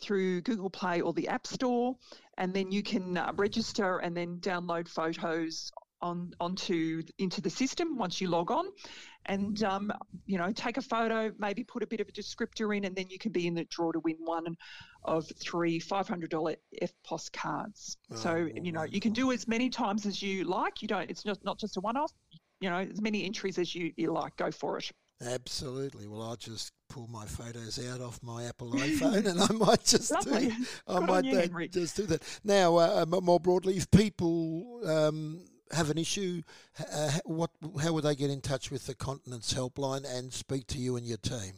through 0.00 0.40
Google 0.42 0.70
Play 0.70 1.02
or 1.02 1.12
the 1.12 1.28
App 1.28 1.46
Store, 1.46 1.94
and 2.38 2.54
then 2.54 2.70
you 2.70 2.82
can 2.82 3.16
uh, 3.16 3.32
register 3.36 3.98
and 3.98 4.16
then 4.16 4.38
download 4.38 4.88
photos 4.88 5.70
on 6.02 6.32
onto 6.40 7.02
into 7.18 7.40
the 7.40 7.50
system 7.50 7.96
once 7.96 8.20
you 8.20 8.28
log 8.28 8.50
on, 8.50 8.66
and 9.26 9.62
um, 9.62 9.92
you 10.26 10.38
know 10.38 10.52
take 10.52 10.76
a 10.76 10.82
photo, 10.82 11.32
maybe 11.38 11.64
put 11.64 11.82
a 11.82 11.86
bit 11.86 12.00
of 12.00 12.08
a 12.08 12.12
descriptor 12.12 12.76
in, 12.76 12.84
and 12.84 12.94
then 12.94 13.06
you 13.08 13.18
can 13.18 13.32
be 13.32 13.46
in 13.46 13.54
the 13.54 13.64
draw 13.64 13.92
to 13.92 14.00
win 14.00 14.16
one 14.18 14.56
of 15.04 15.30
three 15.40 15.78
five 15.78 16.08
hundred 16.08 16.30
dollar 16.30 16.56
EFTPOS 16.82 17.32
cards. 17.32 17.96
Oh, 18.12 18.16
so 18.16 18.48
you 18.54 18.72
know 18.72 18.84
you 18.84 19.00
can 19.00 19.12
do 19.12 19.32
as 19.32 19.48
many 19.48 19.70
times 19.70 20.06
as 20.06 20.22
you 20.22 20.44
like. 20.44 20.82
You 20.82 20.88
don't. 20.88 21.10
It's 21.10 21.24
not 21.24 21.38
not 21.44 21.58
just 21.58 21.76
a 21.76 21.80
one 21.80 21.96
off. 21.96 22.12
You 22.60 22.70
know 22.70 22.78
as 22.78 23.00
many 23.00 23.24
entries 23.24 23.58
as 23.58 23.74
you, 23.74 23.92
you 23.96 24.12
like. 24.12 24.36
Go 24.36 24.50
for 24.50 24.78
it. 24.78 24.90
Absolutely. 25.24 26.06
Well, 26.06 26.22
I'll 26.22 26.36
just 26.36 26.72
pull 26.90 27.06
my 27.08 27.24
photos 27.24 27.84
out 27.88 28.02
off 28.02 28.22
my 28.22 28.44
Apple 28.44 28.72
iPhone, 28.72 29.26
and 29.26 29.40
I 29.40 29.52
might 29.52 29.84
just 29.84 30.12
do. 30.22 30.52
I 30.86 31.00
might 31.00 31.24
you, 31.24 31.68
just 31.68 31.96
do 31.96 32.02
that. 32.04 32.22
Now, 32.44 32.76
uh, 32.76 33.06
more 33.06 33.40
broadly, 33.40 33.78
if 33.78 33.90
people 33.90 34.80
um, 34.86 35.42
have 35.72 35.90
an 35.90 35.98
issue, 35.98 36.42
uh, 36.92 37.12
what 37.24 37.50
how 37.82 37.92
would 37.92 38.04
they 38.04 38.14
get 38.14 38.30
in 38.30 38.40
touch 38.40 38.70
with 38.70 38.86
the 38.86 38.94
Continence 38.94 39.52
Helpline 39.52 40.04
and 40.06 40.32
speak 40.32 40.66
to 40.68 40.78
you 40.78 40.96
and 40.96 41.06
your 41.06 41.18
team? 41.18 41.54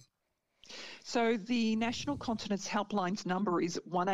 So 1.02 1.36
the 1.36 1.76
National 1.76 2.16
Continence 2.16 2.68
Helpline's 2.68 3.24
number 3.24 3.60
is 3.60 3.80
one 3.84 4.08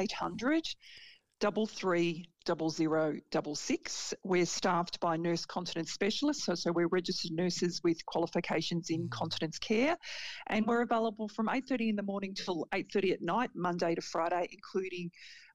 0066. 2.46 4.14
We're 4.22 4.46
staffed 4.46 5.00
by 5.00 5.16
nurse 5.16 5.46
continence 5.46 5.92
specialists, 5.92 6.44
so, 6.44 6.54
so 6.54 6.72
we're 6.72 6.88
registered 6.88 7.32
nurses 7.32 7.80
with 7.82 8.04
qualifications 8.06 8.90
in 8.90 9.08
mm. 9.08 9.10
continence 9.10 9.58
care, 9.58 9.96
and 10.48 10.66
we're 10.66 10.82
available 10.82 11.28
from 11.28 11.48
8:30 11.48 11.90
in 11.90 11.96
the 11.96 12.02
morning 12.02 12.34
till 12.34 12.66
8:30 12.72 13.12
at 13.12 13.22
night, 13.22 13.50
Monday 13.54 13.94
to 13.94 14.00
Friday, 14.00 14.48
including 14.52 15.10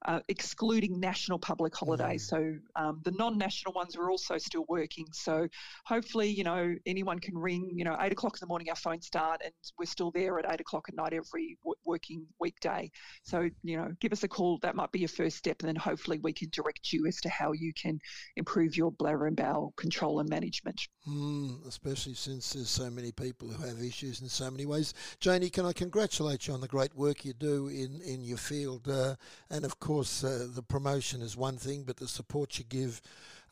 uh, 0.06 0.20
excluding 0.28 0.98
national 0.98 1.38
public 1.38 1.74
holidays. 1.76 2.24
Mm. 2.26 2.28
So 2.28 2.54
um, 2.76 3.00
the 3.04 3.10
non-national 3.12 3.74
ones 3.74 3.96
are 3.96 4.10
also 4.10 4.38
still 4.38 4.64
working. 4.68 5.06
So 5.12 5.46
hopefully, 5.84 6.28
you 6.28 6.44
know, 6.44 6.74
anyone 6.86 7.18
can 7.18 7.36
ring. 7.36 7.70
You 7.74 7.84
know, 7.84 7.96
eight 8.00 8.12
o'clock 8.12 8.34
in 8.34 8.38
the 8.40 8.46
morning, 8.46 8.70
our 8.70 8.76
phones 8.76 9.06
start, 9.06 9.42
and 9.44 9.52
we're 9.78 9.86
still 9.86 10.10
there 10.10 10.38
at 10.38 10.50
eight 10.50 10.60
o'clock 10.60 10.86
at 10.88 10.94
night 10.94 11.12
every 11.12 11.58
w- 11.62 11.74
working 11.84 12.26
weekday. 12.38 12.90
So 13.24 13.50
you 13.62 13.76
know, 13.76 13.92
give 14.00 14.12
us 14.12 14.22
a 14.22 14.28
call. 14.28 14.58
That 14.62 14.74
might 14.74 14.92
be 14.92 15.00
your 15.00 15.08
first 15.08 15.36
step, 15.36 15.56
and 15.60 15.68
then 15.68 15.76
hopefully 15.76 16.18
we 16.22 16.32
can 16.32 16.48
direct 16.50 16.79
you 16.92 17.06
as 17.06 17.20
to 17.20 17.28
how 17.28 17.52
you 17.52 17.72
can 17.72 17.98
improve 18.36 18.76
your 18.76 18.92
bladder 18.92 19.26
and 19.26 19.36
bowel 19.36 19.72
control 19.76 20.20
and 20.20 20.28
management. 20.28 20.80
Mm, 21.08 21.66
especially 21.66 22.14
since 22.14 22.52
there's 22.52 22.68
so 22.68 22.90
many 22.90 23.12
people 23.12 23.48
who 23.48 23.66
have 23.66 23.82
issues 23.82 24.20
in 24.20 24.28
so 24.28 24.50
many 24.50 24.66
ways. 24.66 24.94
Janie, 25.18 25.50
can 25.50 25.66
I 25.66 25.72
congratulate 25.72 26.46
you 26.46 26.54
on 26.54 26.60
the 26.60 26.68
great 26.68 26.94
work 26.94 27.24
you 27.24 27.32
do 27.32 27.68
in 27.68 28.00
in 28.00 28.24
your 28.24 28.38
field, 28.38 28.88
uh, 28.88 29.14
and 29.50 29.64
of 29.64 29.78
course 29.78 30.00
course, 30.00 30.24
uh, 30.24 30.46
the 30.54 30.62
promotion 30.62 31.20
is 31.20 31.36
one 31.36 31.56
thing, 31.56 31.82
but 31.82 31.96
the 31.96 32.08
support 32.08 32.58
you 32.58 32.64
give, 32.68 33.02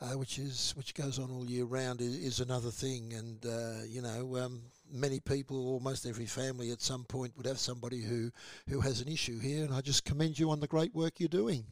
uh, 0.00 0.12
which 0.12 0.38
is 0.38 0.72
which 0.76 0.94
goes 0.94 1.18
on 1.18 1.30
all 1.30 1.44
year 1.44 1.64
round, 1.64 2.00
is, 2.00 2.16
is 2.16 2.40
another 2.40 2.70
thing. 2.70 3.12
And 3.12 3.44
uh, 3.44 3.84
you 3.86 4.00
know, 4.00 4.36
um, 4.38 4.62
many 4.90 5.20
people, 5.20 5.68
almost 5.68 6.06
every 6.06 6.26
family, 6.26 6.70
at 6.70 6.80
some 6.80 7.04
point 7.04 7.36
would 7.36 7.46
have 7.46 7.58
somebody 7.58 8.00
who 8.02 8.30
who 8.68 8.80
has 8.80 9.00
an 9.00 9.08
issue 9.08 9.38
here. 9.38 9.64
And 9.64 9.74
I 9.74 9.80
just 9.80 10.04
commend 10.04 10.38
you 10.38 10.50
on 10.50 10.60
the 10.60 10.66
great 10.66 10.94
work 10.94 11.18
you're 11.18 11.28
doing. 11.28 11.64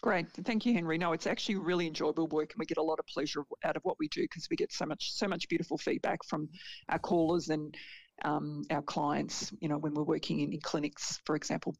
Great, 0.00 0.26
thank 0.44 0.64
you, 0.64 0.74
Henry. 0.74 0.96
No, 0.96 1.12
it's 1.12 1.26
actually 1.26 1.56
really 1.56 1.86
enjoyable 1.86 2.28
work, 2.28 2.52
and 2.52 2.58
we 2.58 2.66
get 2.66 2.78
a 2.78 2.82
lot 2.82 2.98
of 2.98 3.06
pleasure 3.06 3.44
out 3.64 3.76
of 3.76 3.84
what 3.84 3.98
we 3.98 4.08
do 4.08 4.22
because 4.22 4.48
we 4.50 4.56
get 4.56 4.72
so 4.72 4.86
much 4.86 5.12
so 5.12 5.26
much 5.26 5.48
beautiful 5.48 5.76
feedback 5.76 6.24
from 6.24 6.48
our 6.88 6.98
callers 6.98 7.48
and 7.48 7.76
um, 8.24 8.62
our 8.70 8.82
clients. 8.82 9.52
You 9.60 9.68
know, 9.68 9.78
when 9.78 9.94
we're 9.94 10.04
working 10.04 10.40
in, 10.40 10.52
in 10.52 10.60
clinics, 10.60 11.20
for 11.24 11.34
example. 11.34 11.74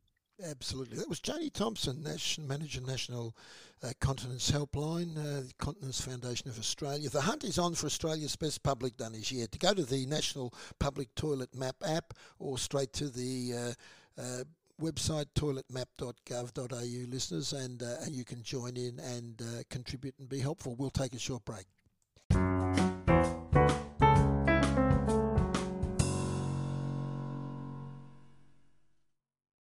Absolutely. 0.44 0.98
That 0.98 1.08
was 1.08 1.18
Janie 1.18 1.50
Thompson, 1.50 2.00
National 2.02 2.46
Manager 2.46 2.80
National 2.80 3.36
uh, 3.82 3.90
Continence 4.00 4.50
Helpline, 4.50 5.16
uh, 5.18 5.42
Continence 5.58 6.00
Foundation 6.00 6.48
of 6.48 6.58
Australia. 6.60 7.08
The 7.08 7.20
hunt 7.20 7.42
is 7.42 7.58
on 7.58 7.74
for 7.74 7.86
Australia's 7.86 8.36
best 8.36 8.62
public 8.62 8.96
dunnage 8.96 9.32
yet. 9.32 9.50
To 9.52 9.58
go 9.58 9.74
to 9.74 9.84
the 9.84 10.06
National 10.06 10.54
Public 10.78 11.12
Toilet 11.16 11.54
Map 11.56 11.76
app 11.84 12.14
or 12.38 12.56
straight 12.56 12.92
to 12.94 13.08
the 13.08 13.74
uh, 14.16 14.20
uh 14.20 14.44
website 14.80 15.26
toiletmap.gov.au 15.34 17.10
listeners 17.10 17.52
and, 17.52 17.82
uh, 17.82 17.96
you 18.08 18.24
can 18.24 18.42
join 18.42 18.76
in 18.76 18.98
and 19.00 19.42
uh, 19.42 19.62
contribute 19.70 20.14
and 20.18 20.28
be 20.28 20.38
helpful. 20.38 20.76
We'll 20.78 20.90
take 20.90 21.14
a 21.14 21.18
short 21.18 21.44
break. 21.44 21.66